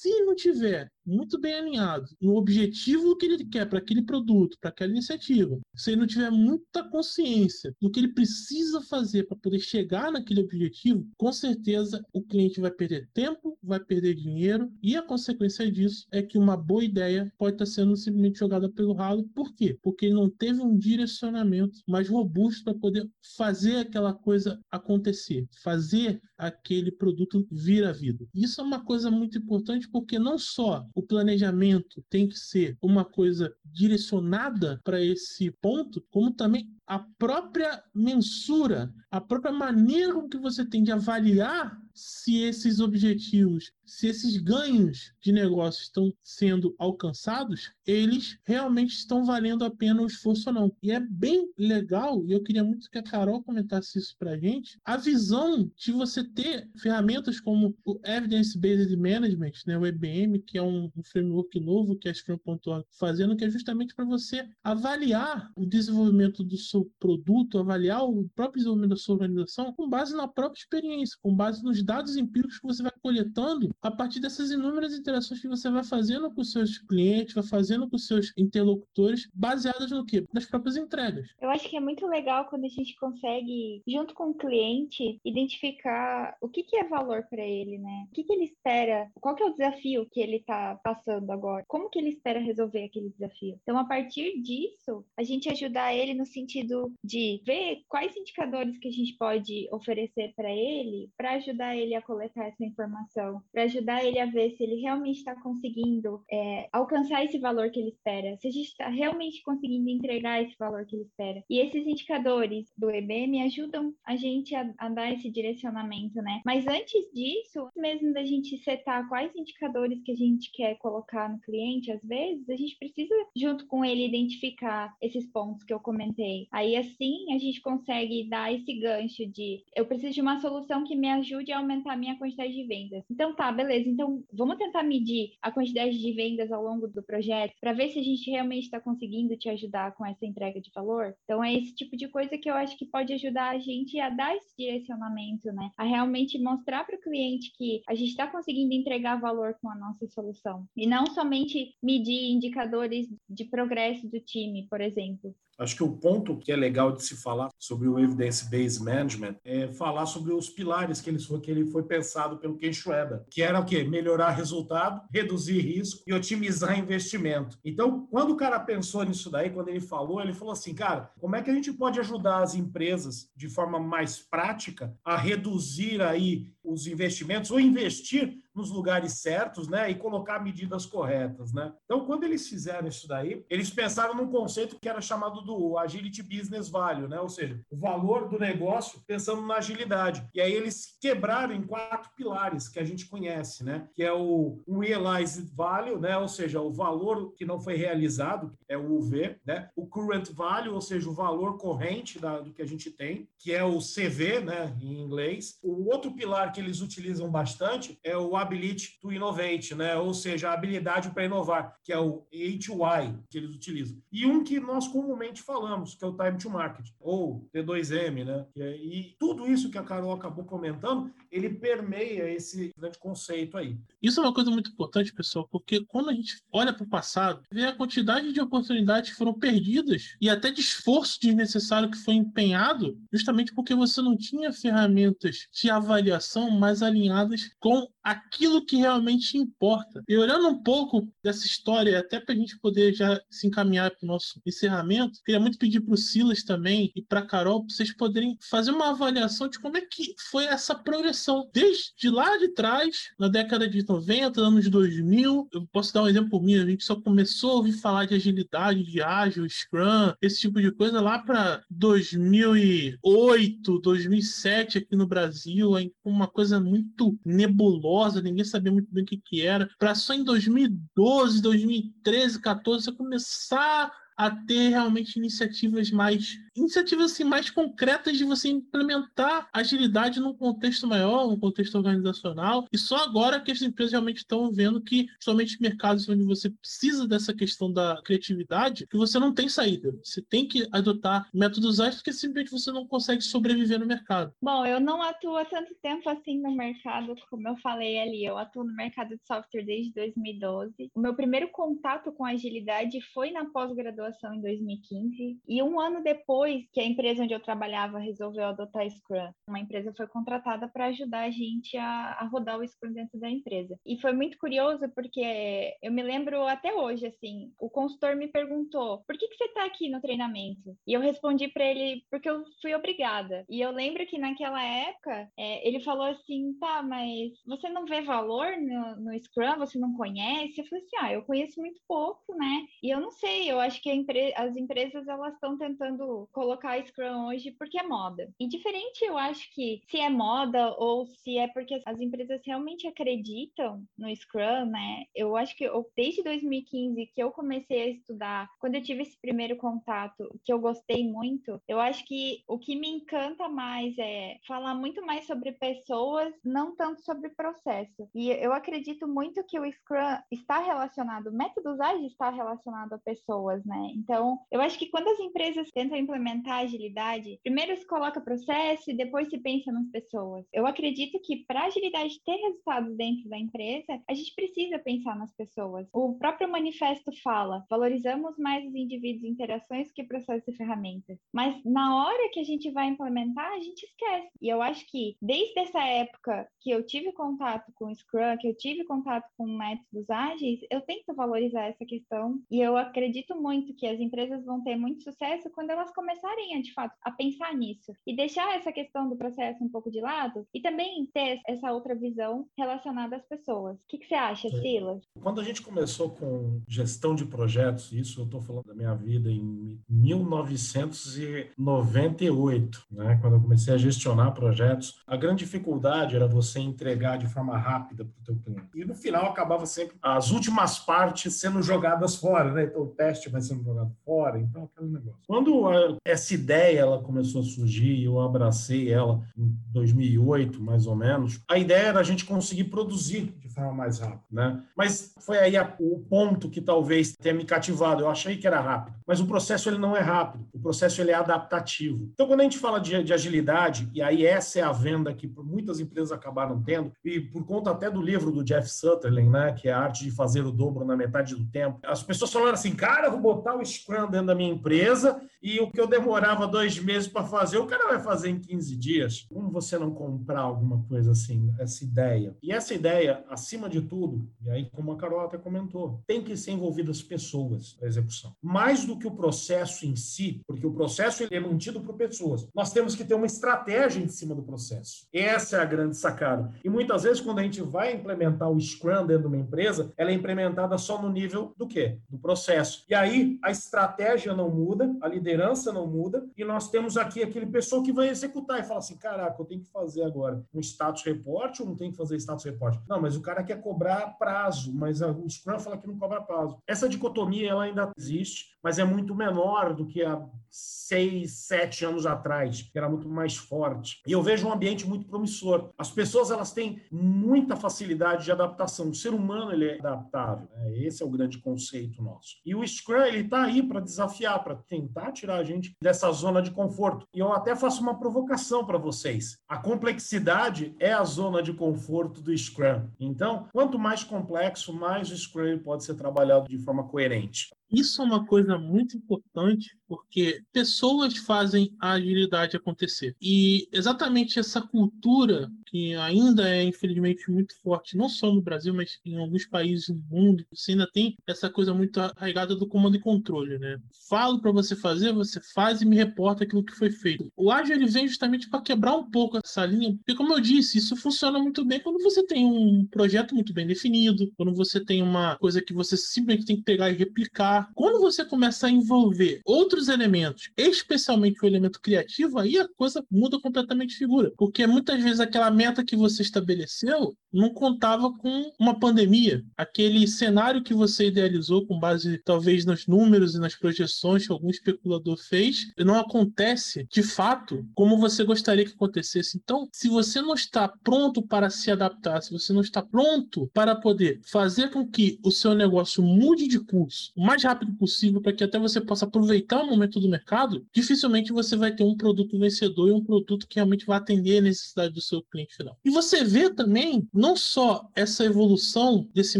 Se 0.08 0.24
não 0.24 0.36
tiver 0.36 0.90
muito 1.06 1.40
bem 1.40 1.54
alinhado 1.54 2.06
no 2.22 2.36
objetivo 2.36 3.16
que 3.16 3.26
ele 3.26 3.46
quer 3.46 3.66
para 3.68 3.80
aquele 3.80 4.02
produto, 4.02 4.58
para 4.60 4.70
aquela 4.70 4.92
iniciativa, 4.92 5.58
se 5.76 5.92
ele 5.92 6.02
não 6.02 6.08
tiver 6.08 6.30
muita 6.30 6.84
consciência 6.84 7.74
do 7.82 7.90
que 7.90 8.00
ele 8.00 8.14
precisa 8.14 8.82
fazer 8.82 9.24
para 9.24 9.38
poder 9.38 9.60
chegar 9.60 10.12
naquele 10.12 10.42
objetivo, 10.42 11.08
com 11.18 11.32
certeza 11.32 12.04
o 12.14 12.22
cliente 12.22 12.60
vai 12.60 12.72
perder 12.72 13.10
tempo, 13.14 13.58
vai 13.62 13.80
perder 13.80 14.16
dinheiro 14.16 14.72
e 14.82 14.96
a 14.96 15.02
consequência 15.02 15.70
disso 15.70 16.06
é 16.12 16.22
que 16.22 16.38
uma 16.38 16.58
boa 16.58 16.84
ideia 16.84 17.32
pode 17.38 17.56
estar 17.56 17.66
sendo 17.66 17.96
simplesmente 17.96 18.40
jogada 18.40 18.70
pelo 18.70 18.94
ralo. 18.94 19.28
Por 19.36 19.54
quê? 19.56 19.78
Porque 19.82 20.06
ele 20.06 20.16
não 20.16 20.30
teve 20.30 20.62
um 20.62 20.78
direcionamento 20.78 21.80
mais 21.88 22.10
robusto 22.10 22.66
para 22.66 22.74
poder 22.74 23.10
fazer 23.38 23.78
aquela 23.78 24.14
coisa 24.14 24.60
acontecer, 24.72 25.48
fazer 25.64 26.22
aquele 26.38 26.92
produto 26.92 27.48
vir 27.52 27.84
à 27.84 27.92
vida. 27.92 28.26
Isso 28.34 28.62
é 28.62 28.64
uma 28.64 28.84
coisa 28.84 29.10
muito 29.10 29.38
importante 29.38 29.90
porque 29.98 30.20
não 30.20 30.38
só 30.38 30.88
o 30.94 31.02
planejamento 31.02 32.06
tem 32.08 32.30
que 32.30 32.38
ser 32.38 32.78
uma 32.80 33.04
coisa 33.04 33.52
direcionada 33.66 34.80
para 34.84 35.02
esse 35.02 35.50
ponto, 35.50 36.06
como 36.12 36.32
também 36.32 36.72
a 36.88 37.00
própria 37.00 37.84
mensura, 37.94 38.94
a 39.12 39.20
própria 39.20 39.52
maneira 39.52 40.14
com 40.14 40.30
que 40.30 40.38
você 40.38 40.66
tem 40.66 40.82
de 40.82 40.92
avaliar 40.92 41.78
se 41.98 42.44
esses 42.44 42.80
objetivos, 42.80 43.72
se 43.84 44.08
esses 44.08 44.38
ganhos 44.38 45.12
de 45.20 45.32
negócio 45.32 45.82
estão 45.82 46.14
sendo 46.24 46.76
alcançados, 46.78 47.72
eles 47.88 48.38
realmente 48.46 48.92
estão 48.92 49.26
valendo 49.26 49.66
a 49.66 49.72
pena 49.72 50.04
o 50.04 50.06
esforço 50.06 50.50
ou 50.50 50.54
não. 50.54 50.72
E 50.82 50.92
é 50.92 51.00
bem 51.00 51.52
legal, 51.58 52.24
e 52.28 52.34
eu 52.34 52.44
queria 52.44 52.64
muito 52.64 52.90
que 52.92 53.00
a 53.00 53.04
Carol 53.04 53.42
comentasse 53.42 53.98
isso 53.98 54.16
para 54.20 54.32
a 54.32 54.38
gente, 54.38 54.80
a 54.86 54.96
visão 54.96 55.72
de 55.76 55.92
você 55.92 56.24
ter 56.24 56.70
ferramentas 56.78 57.40
como 57.40 57.76
o 57.84 58.00
Evidence 58.04 58.58
Based 58.58 58.96
Management, 58.96 59.54
né, 59.66 59.78
o 59.78 59.86
EBM, 59.86 60.40
que 60.46 60.58
é 60.58 60.62
um, 60.62 60.92
um 60.96 61.04
framework 61.04 61.60
novo 61.60 61.98
que 61.98 62.08
a 62.08 62.14
Scrum.org 62.14 62.86
fazendo, 62.92 63.36
que 63.36 63.46
é 63.46 63.50
justamente 63.50 63.96
para 63.96 64.06
você 64.06 64.48
avaliar 64.64 65.52
o 65.56 65.66
desenvolvimento 65.66 66.44
do 66.44 66.58
seu 66.58 66.77
seu 66.78 66.92
produto, 67.00 67.60
avaliar 67.60 68.04
o 68.04 68.28
próprio 68.36 68.58
desenvolvimento 68.58 68.92
da 68.92 68.98
sua 68.98 69.16
organização 69.16 69.74
com 69.74 69.90
base 69.90 70.16
na 70.16 70.28
própria 70.28 70.60
experiência, 70.60 71.18
com 71.22 71.34
base 71.34 71.64
nos 71.64 71.84
dados 71.84 72.16
empíricos 72.16 72.60
que 72.60 72.68
você 72.68 72.84
vai 72.84 72.92
coletando 73.02 73.70
a 73.82 73.90
partir 73.90 74.20
dessas 74.20 74.52
inúmeras 74.52 74.94
interações 74.94 75.42
que 75.42 75.48
você 75.48 75.70
vai 75.70 75.84
fazendo 75.84 76.32
com 76.32 76.42
os 76.42 76.52
seus 76.52 76.78
clientes, 76.78 77.34
vai 77.34 77.44
fazendo 77.44 77.90
com 77.90 77.96
os 77.96 78.06
seus 78.06 78.32
interlocutores, 78.38 79.28
baseadas 79.34 79.92
no 79.92 80.06
quê? 80.06 80.26
Nas 80.34 80.46
próprias 80.46 80.78
entregas. 80.78 81.28
Eu 81.42 81.50
acho 81.50 81.70
que 81.70 81.78
é 81.78 81.80
muito 81.80 82.06
legal 82.06 82.46
quando 82.46 82.66
a 82.66 82.70
gente 82.70 82.96
consegue, 82.98 83.82
junto 83.88 84.14
com 84.14 84.32
o 84.32 84.34
cliente, 84.36 85.20
identificar 85.24 86.36
o 86.42 86.50
que, 86.50 86.64
que 86.64 86.78
é 86.78 86.88
valor 86.88 87.26
para 87.30 87.44
ele, 87.44 87.78
né? 87.78 88.06
O 88.10 88.14
que, 88.14 88.24
que 88.24 88.34
ele 88.34 88.46
espera, 88.46 89.10
qual 89.20 89.36
que 89.36 89.44
é 89.44 89.46
o 89.46 89.54
desafio 89.54 90.08
que 90.12 90.20
ele 90.20 90.38
está 90.38 90.76
passando 90.84 91.30
agora, 91.32 91.64
como 91.68 91.90
que 91.90 92.00
ele 92.00 92.10
espera 92.10 92.40
resolver 92.40 92.84
aquele 92.84 93.10
desafio. 93.10 93.60
Então, 93.64 93.78
a 93.78 93.86
partir 93.86 94.42
disso, 94.42 95.06
a 95.18 95.24
gente 95.24 95.50
ajudar 95.50 95.94
ele 95.94 96.14
no 96.14 96.26
sentido 96.26 96.67
de 97.04 97.42
ver 97.46 97.82
quais 97.88 98.16
indicadores 98.16 98.78
que 98.78 98.88
a 98.88 98.92
gente 98.92 99.16
pode 99.18 99.68
oferecer 99.72 100.34
para 100.36 100.52
ele, 100.52 101.10
para 101.18 101.34
ajudar 101.34 101.76
ele 101.76 101.96
a 101.96 102.02
coletar 102.02 102.48
essa 102.48 102.64
informação, 102.64 103.42
para 103.52 103.64
ajudar 103.64 104.04
ele 104.04 104.20
a 104.20 104.26
ver 104.26 104.52
se 104.52 104.64
ele 104.64 104.82
realmente 104.82 105.18
está 105.18 105.36
conseguindo 105.42 106.22
é, 106.32 106.68
alcançar 106.72 107.24
esse 107.24 107.38
valor 107.40 107.70
que 107.72 107.80
ele 107.80 107.90
espera, 107.90 108.38
se 108.38 108.48
a 108.48 108.52
gente 108.52 108.68
está 108.68 108.90
realmente 108.90 109.42
conseguindo 109.44 109.90
entregar 109.90 110.44
esse 110.44 110.56
valor 110.58 110.86
que 110.86 110.96
ele 110.96 111.06
espera. 111.06 111.44
E 111.50 111.60
esses 111.60 111.86
indicadores 111.86 112.66
do 112.78 112.90
EBM 112.90 113.44
ajudam 113.44 113.94
a 114.06 114.16
gente 114.16 114.56
a, 114.56 114.74
a 114.78 114.90
dar 114.90 115.12
esse 115.12 115.30
direcionamento, 115.30 116.22
né? 116.22 116.42
Mas 116.46 116.66
antes 116.68 117.12
disso, 117.14 117.70
mesmo 117.76 118.14
da 118.14 118.24
gente 118.24 118.58
setar 118.60 119.08
quais 119.08 119.36
indicadores 119.36 120.02
que 120.04 120.12
a 120.12 120.16
gente 120.16 120.52
quer 120.52 120.76
colocar 120.76 121.30
no 121.30 121.40
cliente, 121.40 121.92
às 121.92 122.04
vezes, 122.04 122.50
a 122.50 122.56
gente 122.56 122.78
precisa, 122.78 123.14
junto 123.36 123.66
com 123.68 123.84
ele, 123.84 124.08
identificar 124.08 124.94
esses 125.02 125.26
pontos 125.32 125.64
que 125.64 125.74
eu 125.74 125.80
comentei. 125.80 126.48
Aí, 126.58 126.76
assim, 126.76 127.32
a 127.36 127.38
gente 127.38 127.62
consegue 127.62 128.28
dar 128.28 128.52
esse 128.52 128.74
gancho 128.80 129.28
de 129.28 129.64
eu 129.76 129.86
preciso 129.86 130.16
de 130.16 130.22
uma 130.22 130.40
solução 130.40 130.84
que 130.84 130.96
me 130.96 131.08
ajude 131.08 131.52
a 131.52 131.60
aumentar 131.60 131.94
a 131.94 131.96
minha 131.96 132.18
quantidade 132.18 132.52
de 132.52 132.64
vendas. 132.64 133.04
Então, 133.12 133.36
tá, 133.36 133.52
beleza. 133.52 133.88
Então, 133.88 134.24
vamos 134.34 134.58
tentar 134.58 134.82
medir 134.82 135.34
a 135.40 135.52
quantidade 135.52 136.00
de 136.00 136.14
vendas 136.14 136.52
ao 136.52 136.64
longo 136.64 136.88
do 136.88 137.04
projeto 137.04 137.54
para 137.62 137.74
ver 137.74 137.92
se 137.92 138.00
a 138.00 138.04
gente 138.04 138.32
realmente 138.32 138.64
está 138.64 138.80
conseguindo 138.80 139.38
te 139.38 139.48
ajudar 139.50 139.94
com 139.94 140.04
essa 140.04 140.26
entrega 140.26 140.60
de 140.60 140.72
valor. 140.74 141.14
Então, 141.26 141.44
é 141.44 141.54
esse 141.54 141.76
tipo 141.76 141.96
de 141.96 142.08
coisa 142.08 142.36
que 142.40 142.50
eu 142.50 142.56
acho 142.56 142.76
que 142.76 142.88
pode 142.88 143.14
ajudar 143.14 143.52
a 143.52 143.60
gente 143.60 144.00
a 144.00 144.10
dar 144.10 144.36
esse 144.36 144.58
direcionamento, 144.58 145.52
né? 145.52 145.70
A 145.78 145.84
realmente 145.84 146.42
mostrar 146.42 146.86
para 146.86 146.96
o 146.96 147.02
cliente 147.02 147.54
que 147.56 147.84
a 147.88 147.94
gente 147.94 148.10
está 148.10 148.26
conseguindo 148.26 148.74
entregar 148.74 149.22
valor 149.22 149.56
com 149.62 149.70
a 149.70 149.76
nossa 149.76 150.08
solução. 150.08 150.66
E 150.76 150.88
não 150.88 151.06
somente 151.06 151.76
medir 151.84 152.32
indicadores 152.32 153.08
de 153.30 153.46
progresso 153.46 154.10
do 154.10 154.20
time, 154.20 154.66
por 154.68 154.82
exemplo. 154.82 155.36
Acho 155.58 155.76
que 155.76 155.84
o 155.84 155.98
ponto 155.98 156.38
que 156.38 156.52
é 156.52 156.56
legal 156.56 156.92
de 156.92 157.04
se 157.04 157.16
falar 157.16 157.50
sobre 157.58 157.88
o 157.88 158.00
Evidence-Based 158.00 158.84
Management 158.84 159.36
é 159.44 159.68
falar 159.70 160.06
sobre 160.06 160.34
os 160.34 160.50
pilares 160.50 161.02
que 161.02 161.10
ele 161.10 161.20
foi, 161.20 161.40
que 161.40 161.50
ele 161.50 161.66
foi 161.66 161.84
pensado 161.84 162.38
pelo 162.38 162.58
Ken 162.58 162.72
Schreiber, 162.72 163.24
que 163.30 163.42
era 163.42 163.60
o 163.60 163.66
quê? 163.66 163.84
Melhorar 163.84 164.32
resultado, 164.32 165.02
reduzir 165.12 165.60
risco 165.60 166.04
e 166.06 166.14
otimizar 166.14 166.78
investimento. 166.78 167.58
Então, 167.66 168.06
quando 168.12 168.32
o 168.32 168.38
cara 168.38 168.60
pensou 168.60 169.04
nisso 169.04 169.30
daí, 169.30 169.50
quando 169.50 169.70
ele 169.70 169.80
falou, 169.80 170.22
ele 170.22 170.34
falou 170.34 170.54
assim, 170.54 170.74
cara, 170.76 171.12
como 171.20 171.36
é 171.36 171.42
que 171.42 171.50
a 171.50 171.54
gente 171.54 171.74
pode 171.74 172.00
ajudar 172.00 172.44
as 172.44 172.54
empresas 172.54 173.32
de 173.36 173.50
forma 173.50 173.80
mais 173.80 174.20
prática 174.20 174.96
a 175.04 175.18
reduzir 175.18 176.02
aí 176.02 176.52
os 176.68 176.88
investimentos 176.88 177.52
ou 177.52 177.60
investir 177.60 178.38
nos 178.54 178.72
lugares 178.72 179.14
certos, 179.20 179.68
né, 179.68 179.92
e 179.92 179.96
colocar 179.96 180.44
medidas 180.44 180.86
corretas, 180.86 181.54
né? 181.54 181.72
Então, 181.86 182.06
quando 182.06 182.24
eles 182.24 182.48
fizeram 182.50 182.88
isso 182.88 183.08
daí, 183.08 183.46
eles 183.52 183.70
pensaram 183.70 184.16
num 184.16 184.32
conceito 184.32 184.80
que 184.82 184.90
era 184.90 185.00
chamado 185.00 185.42
do 185.42 185.78
agility 185.78 186.24
business 186.24 186.68
value, 186.68 187.08
né? 187.08 187.20
Ou 187.20 187.30
seja, 187.30 187.62
o 187.70 187.78
valor 187.78 188.28
do 188.28 188.40
negócio 188.40 189.00
pensando 189.06 189.44
na 189.44 189.58
agilidade. 189.58 190.28
E 190.34 190.42
aí 190.42 190.52
eles 190.52 190.98
quebraram 191.00 191.54
em 191.54 191.62
quatro 191.62 192.10
pilares 192.16 192.68
que 192.68 192.80
a 192.80 192.84
gente 192.84 193.06
conhece, 193.06 193.64
né? 193.64 193.88
Que 193.94 194.04
é 194.04 194.12
o 194.12 194.60
realized 194.68 195.52
value, 195.54 196.00
né? 196.00 196.18
Ou 196.18 196.28
seja, 196.28 196.60
o 196.60 196.72
valor 196.72 197.34
que 197.34 197.46
não 197.46 197.60
foi 197.60 197.76
realizado, 197.76 198.58
é 198.68 198.76
o 198.76 198.98
UV, 198.98 199.38
né? 199.46 199.70
O 199.76 199.86
current 199.86 200.32
value, 200.32 200.74
ou 200.74 200.82
seja, 200.82 201.08
o 201.08 201.14
valor 201.14 201.58
corrente 201.58 202.18
da, 202.18 202.40
do 202.40 202.52
que 202.52 202.64
a 202.64 202.68
gente 202.68 202.90
tem, 202.90 203.30
que 203.38 203.54
é 203.54 203.64
o 203.64 203.78
CV, 203.80 204.40
né, 204.40 204.76
em 204.82 205.00
inglês. 205.02 205.60
O 205.62 205.90
outro 205.90 206.12
pilar 206.12 206.52
que 206.58 206.62
eles 206.62 206.82
utilizam 206.82 207.30
bastante 207.30 208.00
é 208.04 208.18
o 208.18 208.36
ability 208.36 208.98
to 209.00 209.14
innovate, 209.14 209.76
né? 209.76 209.96
Ou 209.96 210.12
seja, 210.12 210.50
a 210.50 210.54
habilidade 210.54 211.12
para 211.12 211.26
inovar, 211.26 211.78
que 211.84 211.94
é 211.94 212.00
o 212.00 212.26
HY 212.34 213.16
que 213.30 213.38
eles 213.38 213.54
utilizam. 213.54 214.02
E 214.12 214.26
um 214.26 214.44
que 214.44 214.60
nós 214.60 214.88
comumente 214.88 215.44
falamos, 215.44 215.94
que 215.94 216.04
é 216.04 216.08
o 216.08 216.18
time 216.18 216.40
to 216.40 216.50
market, 216.50 216.88
ou 217.00 217.48
T2M, 217.54 218.26
né? 218.26 218.46
E 218.56 219.16
tudo 219.20 219.46
isso 219.48 219.70
que 219.70 219.78
a 219.78 219.84
Carol 219.84 220.12
acabou 220.12 220.46
comentando, 220.46 221.14
ele 221.32 221.48
permeia 221.48 222.28
esse 222.32 222.72
grande 222.76 222.98
conceito 222.98 223.56
aí. 223.56 223.78
Isso 224.02 224.20
é 224.20 224.24
uma 224.24 224.34
coisa 224.34 224.50
muito 224.50 224.72
importante, 224.72 225.14
pessoal, 225.14 225.48
porque 225.52 225.86
quando 225.86 226.10
a 226.10 226.14
gente 226.14 226.42
olha 226.52 226.74
para 226.74 226.86
o 226.86 226.90
passado, 226.90 227.44
vê 227.52 227.66
a 227.66 227.76
quantidade 227.76 228.34
de 228.34 228.42
oportunidades 228.42 229.12
que 229.12 229.16
foram 229.16 229.34
perdidas 229.34 230.16
e 230.20 230.28
até 230.28 230.50
de 230.50 230.62
esforço 230.62 231.20
desnecessário 231.22 231.92
que 231.92 231.98
foi 231.98 232.16
empenhado, 232.16 233.00
justamente 233.14 233.54
porque 233.54 233.76
você 233.76 234.02
não 234.02 234.18
tinha 234.18 234.52
ferramentas 234.52 235.48
de 235.54 235.70
avaliação 235.70 236.47
mais 236.52 236.82
alinhadas 236.82 237.50
com 237.60 237.88
aquilo 238.04 238.66
que 238.66 238.78
realmente 238.78 239.38
importa. 239.38 240.04
E 240.08 240.18
olhando 240.18 240.48
um 240.48 240.64
pouco 240.64 241.08
dessa 241.24 241.46
história, 241.46 242.00
até 242.00 242.20
para 242.20 242.34
a 242.34 242.38
gente 242.38 242.58
poder 242.60 242.94
já 242.94 243.20
se 243.30 243.48
encaminhar 243.48 243.92
para 243.92 244.06
o 244.06 244.08
nosso 244.08 244.42
encerramento, 244.46 245.20
queria 245.26 245.42
muito 245.42 245.58
pedir 245.58 245.82
para 245.82 245.94
o 245.94 245.98
Silas 245.98 246.44
também 246.44 246.92
e 246.96 247.02
para 247.02 247.22
Carol, 247.22 247.66
para 247.66 247.76
vocês 247.76 247.94
poderem 247.94 248.38
fazer 248.50 248.72
uma 248.72 248.92
avaliação 248.92 249.50
de 249.50 249.60
como 249.60 249.78
é 249.78 249.82
que 249.82 250.16
foi 250.32 250.46
essa 250.46 250.74
progressão. 250.74 251.50
Desde 251.54 252.10
lá 252.10 252.38
de 252.38 252.50
trás, 252.50 253.10
na 253.20 253.28
década 253.28 253.70
de 253.70 253.86
90, 253.86 254.40
anos 254.40 254.70
2000, 254.70 255.50
eu 255.52 255.68
posso 255.68 255.94
dar 255.94 256.04
um 256.04 256.08
exemplo 256.08 256.40
mim, 256.48 256.56
a 256.56 256.66
gente 256.66 256.86
só 256.86 256.96
começou 256.96 257.52
a 257.52 257.56
ouvir 257.56 257.74
falar 257.74 258.06
de 258.06 258.16
agilidade, 258.16 258.82
de 258.84 259.02
ágil, 259.02 259.46
Scrum, 259.50 260.14
esse 260.22 260.40
tipo 260.40 260.62
de 260.62 260.72
coisa 260.72 261.02
lá 261.02 261.20
para 261.20 261.62
2008, 261.70 263.80
2007 263.80 264.78
aqui 264.78 264.96
no 264.96 265.06
Brasil, 265.06 265.72
uma 266.06 266.26
coisa 266.38 266.60
muito 266.60 267.18
nebulosa 267.26 268.22
ninguém 268.22 268.46
sabia 268.46 268.72
muito 268.72 268.94
bem 268.94 269.04
o 269.04 269.08
que, 269.08 269.18
que 269.18 269.42
era, 269.42 269.68
para 269.80 269.96
só 269.96 270.14
em 270.14 270.24
2012, 270.24 271.42
2013, 271.42 272.40
14 272.40 272.86
você 272.86 272.92
começar 272.92 273.92
a 274.16 274.30
ter 274.30 274.70
realmente 274.70 275.18
iniciativas 275.18 275.90
mais 275.90 276.38
iniciativas 276.58 277.12
assim 277.12 277.24
mais 277.24 277.50
concretas 277.50 278.18
de 278.18 278.24
você 278.24 278.50
implementar 278.50 279.50
agilidade 279.54 280.20
num 280.20 280.34
contexto 280.34 280.88
maior, 280.88 281.28
num 281.28 281.40
contexto 281.40 281.76
organizacional. 281.76 282.66
E 282.72 282.78
só 282.78 282.98
agora 282.98 283.40
que 283.40 283.52
as 283.52 283.62
empresas 283.62 283.92
realmente 283.92 284.18
estão 284.18 284.52
vendo 284.52 284.82
que 284.82 285.08
somente 285.20 285.62
mercados 285.62 286.08
onde 286.10 286.24
você 286.24 286.50
precisa 286.50 287.08
dessa 287.08 287.34
questão 287.34 287.72
da 287.72 288.02
criatividade, 288.04 288.88
que 288.88 288.98
você 288.98 289.20
não 289.20 289.34
tem 289.34 289.50
saída. 289.50 289.92
Você 290.04 290.22
tem 290.22 290.48
que 290.48 290.68
adotar 290.72 291.30
métodos 291.34 291.80
ágeis 291.80 291.98
porque 291.98 292.14
simplesmente 292.14 292.52
você 292.52 292.72
não 292.72 292.88
consegue 292.88 293.22
sobreviver 293.22 293.80
no 293.80 293.86
mercado. 293.86 294.34
Bom, 294.42 294.66
eu 294.66 294.80
não 294.80 295.02
atuo 295.02 295.38
há 295.38 295.46
tanto 295.46 295.74
tempo 295.82 296.10
assim 296.10 296.40
no 296.40 296.56
mercado, 296.56 297.16
como 297.30 297.48
eu 297.48 297.58
falei 297.58 298.00
ali. 298.00 298.26
Eu 298.26 298.38
atuo 298.38 298.64
no 298.64 298.76
mercado 298.76 299.10
de 299.10 299.22
software 299.26 299.64
desde 299.64 299.94
2012. 299.94 300.92
O 300.96 301.00
meu 301.00 301.16
primeiro 301.16 301.50
contato 301.50 302.12
com 302.12 302.26
agilidade 302.26 303.00
foi 303.14 303.32
na 303.32 303.46
pós-graduação 303.46 303.88
graduação 303.88 304.34
em 304.34 304.42
2015 304.42 305.40
e 305.48 305.64
um 305.64 305.80
ano 305.80 306.04
depois 306.04 306.47
que 306.72 306.80
a 306.80 306.86
empresa 306.86 307.24
onde 307.24 307.34
eu 307.34 307.40
trabalhava 307.40 308.00
resolveu 308.00 308.46
adotar 308.46 308.90
Scrum, 308.90 309.32
uma 309.48 309.60
empresa 309.60 309.94
foi 309.96 310.08
contratada 310.08 310.68
para 310.68 310.86
ajudar 310.86 311.22
a 311.22 311.30
gente 311.30 311.78
a, 311.78 312.18
a, 312.20 312.26
rodar 312.28 312.60
o 312.60 312.68
Scrum 312.68 312.94
dentro 312.94 313.20
da 313.20 313.30
empresa. 313.30 313.78
E 313.86 314.00
foi 314.00 314.14
muito 314.14 314.38
curioso 314.38 314.90
porque 314.94 315.74
eu 315.82 315.92
me 315.92 316.04
lembro 316.04 316.44
até 316.44 316.74
hoje, 316.74 317.08
assim, 317.08 317.52
o 317.60 317.70
consultor 317.70 318.16
me 318.16 318.28
perguntou, 318.28 319.04
por 319.08 319.18
que, 319.18 319.28
que 319.28 319.36
você 319.36 319.46
está 319.46 319.66
aqui 319.66 319.90
no 319.90 320.02
treinamento? 320.02 320.76
E 320.86 320.94
eu 320.94 321.02
respondi 321.02 321.48
para 321.48 321.66
ele, 321.66 322.04
porque 322.10 322.30
eu 322.30 322.44
fui 322.62 322.74
obrigada. 322.74 323.46
E 323.50 323.62
eu 323.62 323.72
lembro 323.72 324.06
que 324.06 324.18
naquela 324.18 324.64
época, 324.64 325.30
é, 325.38 325.68
ele 325.68 325.80
falou 325.82 326.06
assim, 326.06 326.54
tá, 326.60 326.82
mas 326.82 327.32
você 327.46 327.70
não 327.70 327.86
vê 327.86 328.02
valor 328.02 328.58
no, 328.58 328.96
no 328.98 329.20
Scrum? 329.20 329.58
Você 329.60 329.78
não 329.78 329.94
conhece? 329.96 330.60
Eu 330.60 330.66
falei 330.66 330.84
assim, 330.84 330.98
ah, 331.00 331.14
eu 331.14 331.24
conheço 331.24 331.60
muito 331.60 331.82
pouco, 331.88 332.36
né? 332.36 332.66
E 332.82 332.90
eu 332.90 333.00
não 333.00 333.12
sei, 333.12 333.52
eu 333.52 333.60
acho 333.60 333.82
que 333.82 333.92
empre 333.92 334.34
as 334.36 334.56
empresas 334.56 335.08
elas 335.08 335.34
estão 335.34 335.58
tentando 335.58 336.28
colocar 336.38 336.80
Scrum 336.86 337.30
hoje 337.30 337.50
porque 337.50 337.80
é 337.80 337.84
moda. 337.84 338.30
E 338.40 338.48
diferente, 338.48 339.04
eu 339.04 339.18
acho 339.18 339.52
que 339.56 339.82
se 339.90 339.98
é 339.98 340.08
moda 340.08 340.70
ou 340.78 341.08
se 341.08 341.36
é 341.36 341.48
porque 341.48 341.82
as 341.84 342.00
empresas 342.00 342.40
realmente 342.46 342.86
acreditam 342.86 343.84
no 343.98 344.16
Scrum, 344.16 344.68
né? 344.68 345.06
Eu 345.16 345.36
acho 345.36 345.58
que 345.58 345.64
eu, 345.64 345.90
desde 345.96 346.22
2015 346.22 347.08
que 347.08 347.24
eu 347.24 347.32
comecei 347.32 347.82
a 347.82 347.90
estudar, 347.90 348.50
quando 348.60 348.76
eu 348.76 348.84
tive 348.84 349.02
esse 349.02 349.20
primeiro 349.20 349.58
contato, 349.58 350.30
que 350.46 350.54
eu 350.54 350.60
gostei 350.60 351.10
muito, 351.10 351.60
eu 351.68 351.80
acho 351.80 352.06
que 352.06 352.44
o 352.48 352.60
que 352.60 352.76
me 352.76 352.88
encanta 352.88 353.50
mais 353.50 353.98
é 353.98 354.38
falar 354.48 354.76
muito 354.76 355.04
mais 355.04 355.26
sobre 355.26 355.54
pessoas, 355.54 356.32
não 356.46 356.76
tanto 356.76 357.02
sobre 357.02 357.30
processo. 357.30 358.08
E 358.14 358.30
eu 358.30 358.54
acredito 358.54 359.08
muito 359.08 359.44
que 359.44 359.60
o 359.60 359.66
Scrum 359.72 360.20
está 360.30 360.60
relacionado, 360.60 361.32
métodos 361.32 361.80
ágeis 361.80 362.12
está 362.12 362.30
relacionado 362.30 362.94
a 362.94 363.00
pessoas, 363.00 363.66
né? 363.66 363.92
Então, 363.96 364.38
eu 364.52 364.62
acho 364.62 364.78
que 364.78 364.92
quando 364.92 365.08
as 365.08 365.20
empresas 365.20 365.72
tentam 365.72 365.98
implementar 365.98 366.27
agilidade, 366.58 367.40
primeiro 367.44 367.76
se 367.78 367.86
coloca 367.86 368.22
processo 368.22 368.90
e 368.92 368.96
depois 368.96 369.30
se 369.30 369.38
pensa 369.38 369.72
nas 369.72 369.90
pessoas. 369.90 370.46
Eu 370.54 370.66
acredito 370.66 371.20
que 371.22 371.46
para 371.46 371.62
a 371.62 371.66
agilidade 371.66 372.22
ter 372.26 372.36
resultados 372.36 372.96
dentro 372.96 373.30
da 373.30 373.38
empresa, 373.38 374.02
a 374.10 374.14
gente 374.14 374.34
precisa 374.36 374.80
pensar 374.80 375.16
nas 375.18 375.34
pessoas. 375.36 375.88
O 375.94 376.18
próprio 376.18 376.50
manifesto 376.50 377.12
fala: 377.22 377.66
valorizamos 377.70 378.38
mais 378.38 378.66
os 378.66 378.76
indivíduos 378.76 379.24
e 379.24 379.30
interações 379.30 379.92
que 379.92 380.04
processos 380.04 380.48
e 380.48 380.58
ferramentas. 380.58 381.18
Mas 381.34 381.62
na 381.64 382.04
hora 382.04 382.30
que 382.32 382.40
a 382.40 382.44
gente 382.44 382.72
vai 382.72 382.88
implementar, 382.88 383.52
a 383.52 383.60
gente 383.60 383.84
esquece. 383.84 384.30
E 384.42 384.50
eu 384.50 384.62
acho 384.62 384.86
que 384.90 385.16
desde 385.22 385.60
essa 385.60 385.84
época 385.84 386.48
que 386.62 386.72
eu 386.72 386.86
tive 386.86 387.12
contato 387.14 387.72
com 387.76 387.94
Scrum, 387.94 388.38
que 388.40 388.48
eu 388.48 388.56
tive 388.56 388.84
contato 388.86 389.30
com 389.38 389.46
métodos 389.46 390.10
ágeis, 390.10 390.60
eu 390.72 390.82
tento 390.82 391.14
valorizar 391.16 391.66
essa 391.66 391.86
questão 391.86 392.40
e 392.50 392.60
eu 392.60 392.78
acredito 392.78 393.36
muito 393.36 393.74
que 393.74 393.88
as 393.88 394.00
empresas 394.00 394.44
vão 394.46 394.64
ter 394.64 394.76
muito 394.76 395.04
sucesso 395.04 395.50
quando 395.52 395.72
elas 395.72 395.92
começarem 396.08 396.62
de 396.62 396.74
fato, 396.74 396.96
a 397.04 397.12
pensar 397.12 397.54
nisso 397.54 397.92
e 398.06 398.16
deixar 398.16 398.56
essa 398.56 398.72
questão 398.72 399.10
do 399.10 399.18
processo 399.18 399.62
um 399.64 399.70
pouco 399.70 399.90
de 399.92 400.00
lado 400.00 400.48
e 400.54 400.62
também 400.62 401.06
ter 401.14 401.42
essa 401.46 401.74
outra 401.74 401.94
visão 401.94 402.48
relacionada 402.58 403.18
às 403.18 403.26
pessoas. 403.26 403.76
O 403.76 403.82
que, 403.88 403.98
que 403.98 404.08
você 404.08 404.16
acha, 404.16 404.48
Silas? 404.50 405.04
Quando 405.20 405.42
a 405.42 405.44
gente 405.44 405.62
começou 405.62 406.12
com 406.12 406.62
gestão 406.68 407.14
de 407.14 407.26
projetos, 407.26 407.92
isso 407.92 408.22
eu 408.22 408.26
estou 408.26 408.42
falando 408.42 408.68
da 408.68 408.74
minha 408.74 408.96
vida 408.96 409.30
em 409.30 409.78
1998, 409.90 412.86
né? 412.92 413.18
quando 413.22 413.34
eu 413.34 413.42
comecei 413.42 413.74
a 413.74 413.78
gestionar 413.78 414.34
projetos, 414.34 415.02
a 415.06 415.18
grande 415.18 415.44
dificuldade 415.44 416.16
era 416.16 416.28
você 416.28 416.60
entregar 416.60 417.18
de 417.18 417.28
forma 417.28 417.58
rápida 417.58 418.06
para 418.06 418.22
o 418.22 418.24
teu 418.24 418.38
cliente. 418.38 418.70
E 418.76 418.86
no 418.86 418.96
final 418.96 419.26
acabava 419.26 419.66
sempre 419.66 419.98
as 420.02 420.32
últimas 420.32 420.80
partes 420.80 421.34
sendo 421.36 421.62
jogadas 421.62 422.16
fora, 422.16 422.54
né? 422.54 422.64
Então 422.64 422.84
o 422.84 422.88
teste 422.88 423.28
vai 423.30 423.42
sendo 423.42 423.62
jogado 423.64 423.94
fora, 424.06 424.40
então 424.40 424.64
aquele 424.64 424.92
negócio. 424.92 425.20
Quando 425.28 425.68
essa 426.06 426.34
ideia 426.34 426.80
ela 426.80 427.02
começou 427.02 427.42
a 427.42 427.44
surgir, 427.44 428.04
eu 428.04 428.20
abracei 428.20 428.92
ela 428.92 429.22
em 429.38 429.56
2008, 429.72 430.62
mais 430.62 430.88
ou 430.88 430.96
menos, 430.96 431.40
a 431.50 431.58
ideia 431.58 431.88
era 431.88 432.00
a 432.00 432.04
gente 432.04 432.26
conseguir 432.26 432.66
produzir 432.66 433.34
de 433.40 433.50
forma 433.50 433.74
mais 433.74 434.00
rápida, 434.00 434.24
né? 434.32 434.64
Mas 434.76 435.14
foi 435.20 435.38
aí 435.38 435.58
a, 435.58 435.76
o 435.80 436.00
ponto 436.10 436.50
que 436.50 436.62
talvez 436.62 437.16
tenha 437.16 437.36
me 437.36 437.46
cativado. 437.46 438.02
Eu 438.02 438.10
achei 438.10 438.38
que 438.38 438.48
era 438.48 438.60
rápido, 438.60 438.98
mas 439.06 439.20
o 439.20 439.28
processo 439.28 439.70
ele 439.70 439.78
não 439.78 439.96
é 439.96 440.02
rápido. 440.02 440.48
O 440.54 440.60
processo 440.60 441.02
ele 441.02 441.12
é 441.12 441.16
adaptativo. 441.16 442.10
Então 442.14 442.28
quando 442.28 442.42
a 442.42 442.44
gente 442.44 442.58
fala 442.58 442.80
de, 442.80 443.04
de 443.04 443.14
agilidade, 443.14 443.90
e 443.94 444.02
aí 444.02 444.26
essa 444.26 444.60
é 444.60 444.64
a 444.64 444.72
venda 444.72 445.14
que 445.14 445.28
muitas 445.28 445.80
empresas 445.80 446.12
acabaram 446.12 446.62
tendo, 446.62 446.92
e 447.04 447.20
por 447.20 447.46
conta 447.46 447.72
até 447.72 447.90
do 447.90 448.02
livro 448.02 448.32
do 448.32 448.44
Jeff 448.44 448.70
Sutherland, 448.70 449.30
né, 449.30 449.54
que 449.54 449.70
é 449.70 449.72
a 449.72 449.80
arte 449.80 450.04
de 450.04 450.12
fazer 450.12 450.42
o 450.42 450.52
dobro 450.52 450.86
na 450.86 450.96
metade 450.96 451.36
do 451.36 451.46
tempo, 451.46 451.80
as 451.84 452.04
pessoas 452.04 452.32
falaram 452.32 452.54
assim, 452.54 452.76
cara, 452.76 453.10
vou 453.10 453.20
botar 453.20 453.56
o 453.56 453.66
Scrum 453.66 454.10
dentro 454.10 454.28
da 454.28 454.36
minha 454.36 454.52
empresa 454.52 455.22
e 455.42 455.60
o 455.60 455.72
que 455.72 455.80
eu 455.80 455.87
demorava 455.88 456.48
dois 456.48 456.80
meses 456.80 457.08
para 457.08 457.24
fazer, 457.24 457.58
o 457.58 457.68
cara 457.68 457.88
vai 457.88 458.00
fazer 458.00 458.30
em 458.30 458.40
15 458.40 458.76
dias. 458.76 459.28
Como 459.32 459.50
você 459.50 459.78
não 459.78 459.92
comprar 459.92 460.42
alguma 460.42 460.84
coisa 460.84 461.12
assim, 461.12 461.54
essa 461.60 461.84
ideia? 461.84 462.36
E 462.42 462.52
essa 462.52 462.74
ideia, 462.74 463.24
acima 463.30 463.70
de 463.70 463.82
tudo, 463.82 464.28
e 464.46 464.50
aí 464.50 464.70
como 464.72 464.92
a 464.92 464.98
Carol 464.98 465.22
até 465.22 465.38
comentou, 465.38 466.02
tem 466.06 466.22
que 466.22 466.36
ser 466.38 466.52
envolvidas 466.52 467.02
pessoas 467.02 467.78
na 467.82 467.88
execução. 467.88 468.34
Mais 468.42 468.86
do 468.86 468.98
que 468.98 469.08
o 469.08 469.16
processo 469.16 469.86
em 469.86 469.96
si, 469.96 470.42
porque 470.48 470.66
o 470.66 470.74
processo 470.74 471.24
ele 471.24 471.36
é 471.36 471.40
mantido 471.40 471.82
por 471.82 471.96
pessoas. 471.96 472.48
Nós 472.54 472.72
temos 472.72 472.96
que 472.96 473.04
ter 473.04 473.14
uma 473.14 473.26
estratégia 473.26 474.02
em 474.02 474.08
cima 474.08 474.36
do 474.36 474.44
processo. 474.44 475.08
Essa 475.14 475.58
é 475.58 475.62
a 475.62 475.66
grande 475.66 475.98
sacada. 475.98 476.54
E 476.64 476.70
muitas 476.70 477.04
vezes 477.04 477.22
quando 477.22 477.40
a 477.40 477.44
gente 477.44 477.62
vai 477.62 477.94
implementar 477.94 478.50
o 478.50 478.60
Scrum 478.60 479.06
dentro 479.06 479.24
de 479.24 479.28
uma 479.28 479.38
empresa, 479.38 479.92
ela 479.98 480.12
é 480.12 480.14
implementada 480.14 480.78
só 480.78 481.02
no 481.02 481.10
nível 481.10 481.54
do 481.58 481.68
quê? 481.68 482.00
Do 482.10 482.18
processo. 482.18 482.86
E 482.90 482.96
aí 482.96 483.40
a 483.44 483.52
estratégia 483.52 484.34
não 484.34 484.50
muda, 484.50 484.96
a 485.02 485.08
liderança 485.08 485.72
não 485.78 485.88
muda, 485.88 486.28
e 486.36 486.44
nós 486.44 486.70
temos 486.70 486.98
aqui 486.98 487.22
aquele 487.22 487.46
pessoa 487.46 487.84
que 487.84 487.94
vai 487.94 488.10
executar 488.10 488.60
e 488.60 488.64
fala 488.64 488.80
assim: 488.80 488.98
caraca, 488.98 489.40
eu 489.40 489.46
tenho 489.46 489.62
que 489.62 489.72
fazer 489.72 490.04
agora 490.04 490.44
um 490.54 490.60
status 490.60 491.04
report 491.04 491.60
ou 491.60 491.68
não 491.68 491.76
tenho 491.76 491.92
que 491.92 491.98
fazer 491.98 492.16
status 492.18 492.44
report? 492.46 492.80
Não, 492.88 493.02
mas 493.02 493.16
o 493.16 493.22
cara 493.22 493.44
quer 493.44 493.62
cobrar 493.62 494.18
prazo, 494.18 494.74
mas 494.74 495.02
o 495.02 495.30
Scrum 495.30 495.60
fala 495.60 495.78
que 495.78 495.88
não 495.88 495.98
cobra 495.98 496.22
prazo. 496.22 496.58
Essa 496.68 496.90
dicotomia 496.90 497.50
ela 497.50 497.64
ainda 497.64 497.92
existe, 497.98 498.58
mas 498.64 498.80
é 498.80 498.84
muito 498.84 499.16
menor 499.16 499.74
do 499.74 499.86
que 499.86 500.04
há 500.04 500.22
seis, 500.50 501.32
sete 501.34 501.86
anos 501.86 502.06
atrás, 502.06 502.62
que 502.62 502.78
era 502.78 502.90
muito 502.90 503.08
mais 503.10 503.36
forte. 503.36 504.02
E 504.08 504.12
eu 504.12 504.24
vejo 504.24 504.48
um 504.48 504.54
ambiente 504.54 504.88
muito 504.88 505.06
promissor. 505.06 505.70
As 505.78 505.92
pessoas 505.92 506.32
elas 506.32 506.52
têm 506.52 506.82
muita 506.92 507.56
facilidade 507.56 508.26
de 508.26 508.32
adaptação. 508.32 508.90
O 508.90 508.96
ser 508.96 509.14
humano 509.14 509.52
ele 509.52 509.66
é 509.66 509.80
adaptável. 509.80 510.48
Né? 510.56 510.80
Esse 510.80 511.04
é 511.04 511.06
o 511.06 511.10
grande 511.10 511.40
conceito 511.40 512.02
nosso. 512.02 512.38
E 512.46 512.56
o 512.56 512.66
Scrum 512.66 513.04
ele 513.04 513.20
está 513.20 513.44
aí 513.44 513.62
para 513.62 513.80
desafiar, 513.80 514.44
para 514.44 514.56
tentar 514.56 515.12
tirar 515.12 515.38
a 515.38 515.44
gente 515.44 515.67
dessa 515.82 516.12
zona 516.12 516.42
de 516.42 516.52
conforto. 516.52 517.06
E 517.14 517.20
eu 517.20 517.32
até 517.32 517.56
faço 517.56 517.82
uma 517.82 518.00
provocação 518.00 518.66
para 518.66 518.78
vocês. 518.78 519.38
A 519.48 519.58
complexidade 519.58 520.76
é 520.80 520.94
a 520.94 521.04
zona 521.04 521.42
de 521.42 521.54
conforto 521.54 522.22
do 522.22 522.36
Scrum. 522.38 522.88
Então, 523.00 523.48
quanto 523.54 523.80
mais 523.80 524.04
complexo, 524.04 524.74
mais 524.74 525.12
o 525.12 525.18
Scrum 525.18 525.60
pode 525.60 525.84
ser 525.84 525.96
trabalhado 525.96 526.48
de 526.48 526.58
forma 526.58 526.84
coerente. 526.84 527.50
Isso 527.70 528.02
é 528.02 528.06
uma 528.06 528.26
coisa 528.26 528.58
muito 528.58 528.96
importante, 528.96 529.78
porque 529.88 530.42
pessoas 530.54 531.18
fazem 531.18 531.76
a 531.80 531.94
agilidade 531.94 532.56
acontecer. 532.56 533.16
E 533.22 533.68
exatamente 533.72 534.40
essa 534.40 534.62
cultura, 534.62 535.50
que 535.66 535.94
ainda 535.96 536.50
é 536.50 536.64
infelizmente 536.64 537.30
muito 537.30 537.54
forte, 537.62 537.98
não 537.98 538.08
só 538.08 538.34
no 538.34 538.42
Brasil, 538.42 538.74
mas 538.74 539.00
em 539.06 539.18
alguns 539.18 539.46
países 539.46 539.88
do 539.88 540.02
mundo, 540.10 540.46
você 540.52 540.72
ainda 540.72 540.90
tem 540.92 541.16
essa 541.28 541.50
coisa 541.50 541.74
muito 541.74 542.00
arraigada 542.00 542.56
do 542.56 542.68
comando 542.68 542.96
e 542.96 543.02
controle, 543.02 543.58
né? 543.60 543.78
Falo 544.10 544.40
para 544.40 544.52
você 544.52 544.76
fazer, 544.76 545.12
você 545.12 545.42
faz 545.54 545.82
e 545.82 545.86
me 545.86 545.96
reporta 545.96 546.44
aquilo 546.44 546.64
que 546.64 546.74
foi 546.74 546.90
feito. 546.90 547.30
O 547.36 547.52
ágil 547.52 547.76
ele 547.76 547.88
vem 547.88 548.08
justamente 548.08 548.50
para 548.50 548.62
quebrar 548.62 548.96
um 548.96 549.10
pouco 549.10 549.40
essa 549.44 549.66
linha, 549.66 549.94
porque 549.98 550.16
como 550.16 550.34
eu 550.34 550.40
disse, 550.40 550.78
isso 550.78 550.96
funciona 550.96 551.38
muito 551.40 551.66
bem 551.66 551.82
quando 551.82 552.02
você 552.02 552.26
tem 552.26 552.46
um 552.46 552.86
projeto 552.86 553.36
muito 553.36 553.54
bem 553.54 553.68
definido, 553.68 554.32
quando 554.38 554.54
você 554.54 554.84
tem 554.84 555.04
uma 555.04 555.38
coisa 555.38 555.62
que 555.62 555.74
você 555.74 555.98
simplesmente 555.98 556.46
tem 556.46 556.56
que 556.58 556.64
pegar 556.64 556.90
e 556.90 556.96
replicar 556.96 557.57
quando 557.76 558.00
você 558.00 558.26
começa 558.26 558.68
a 558.68 558.72
envolver 558.72 559.42
outros 559.46 559.88
elementos, 559.88 560.50
especialmente 560.58 561.44
o 561.44 561.48
elemento 561.48 561.80
criativo, 561.82 562.40
aí 562.40 562.58
a 562.58 562.68
coisa 562.68 563.04
muda 563.10 563.40
completamente 563.40 563.90
de 563.90 563.98
figura. 563.98 564.32
Porque 564.38 564.66
muitas 564.68 565.02
vezes 565.02 565.20
aquela 565.20 565.52
meta 565.52 565.84
que 565.84 565.96
você 565.96 566.22
estabeleceu 566.22 567.16
não 567.32 567.54
contava 567.54 568.12
com 568.18 568.52
uma 568.60 568.80
pandemia. 568.80 569.44
Aquele 569.56 570.08
cenário 570.08 570.64
que 570.64 570.74
você 570.74 571.08
idealizou 571.08 571.66
com 571.66 571.80
base 571.80 572.22
talvez 572.24 572.66
nos 572.66 572.88
números 572.88 573.36
e 573.36 573.40
nas 573.40 573.56
projeções 573.56 574.26
que 574.26 574.32
algum 574.32 574.50
especulador 574.50 575.18
fez, 575.18 575.68
não 575.78 576.00
acontece 576.00 576.88
de 576.92 577.04
fato 577.04 577.66
como 577.76 577.98
você 577.98 578.24
gostaria 578.24 578.66
que 578.66 578.74
acontecesse. 578.74 579.38
Então, 579.38 579.68
se 579.72 579.88
você 579.88 580.22
não 580.22 580.34
está 580.34 580.68
pronto 580.84 581.22
para 581.22 581.50
se 581.50 581.70
adaptar, 581.70 582.22
se 582.22 582.32
você 582.32 582.54
não 582.54 582.62
está 582.62 582.82
pronto 582.82 583.50
para 583.54 583.76
poder 583.76 584.20
fazer 584.26 584.72
com 584.72 584.88
que 584.88 585.20
o 585.24 585.32
seu 585.32 585.54
negócio 585.54 586.02
mude 586.02 586.48
de 586.48 586.60
curso 586.60 587.12
o 587.16 587.26
mais 587.26 587.42
rápido 587.48 587.74
possível 587.74 588.22
para 588.22 588.34
que 588.34 588.44
até 588.44 588.60
você 588.60 588.82
possa 588.82 589.06
aproveitar 589.06 589.62
o 589.62 589.68
momento 589.68 590.00
do 590.00 590.10
mercado, 590.10 590.66
dificilmente 590.74 591.32
você 591.32 591.56
vai 591.56 591.74
ter 591.74 591.84
um 591.84 591.96
produto 591.96 592.38
vencedor 592.38 592.90
e 592.90 592.92
um 592.92 593.04
produto 593.04 593.48
que 593.48 593.56
realmente 593.56 593.86
vai 593.86 593.98
atender 593.98 594.40
a 594.40 594.42
necessidade 594.42 594.94
do 594.94 595.02
seu 595.02 595.22
cliente 595.24 595.56
final. 595.56 595.78
E 595.84 595.90
você 595.90 596.24
vê 596.24 596.50
também 596.50 597.08
não 597.14 597.36
só 597.36 597.90
essa 597.96 598.26
evolução 598.26 599.08
desse 599.14 599.40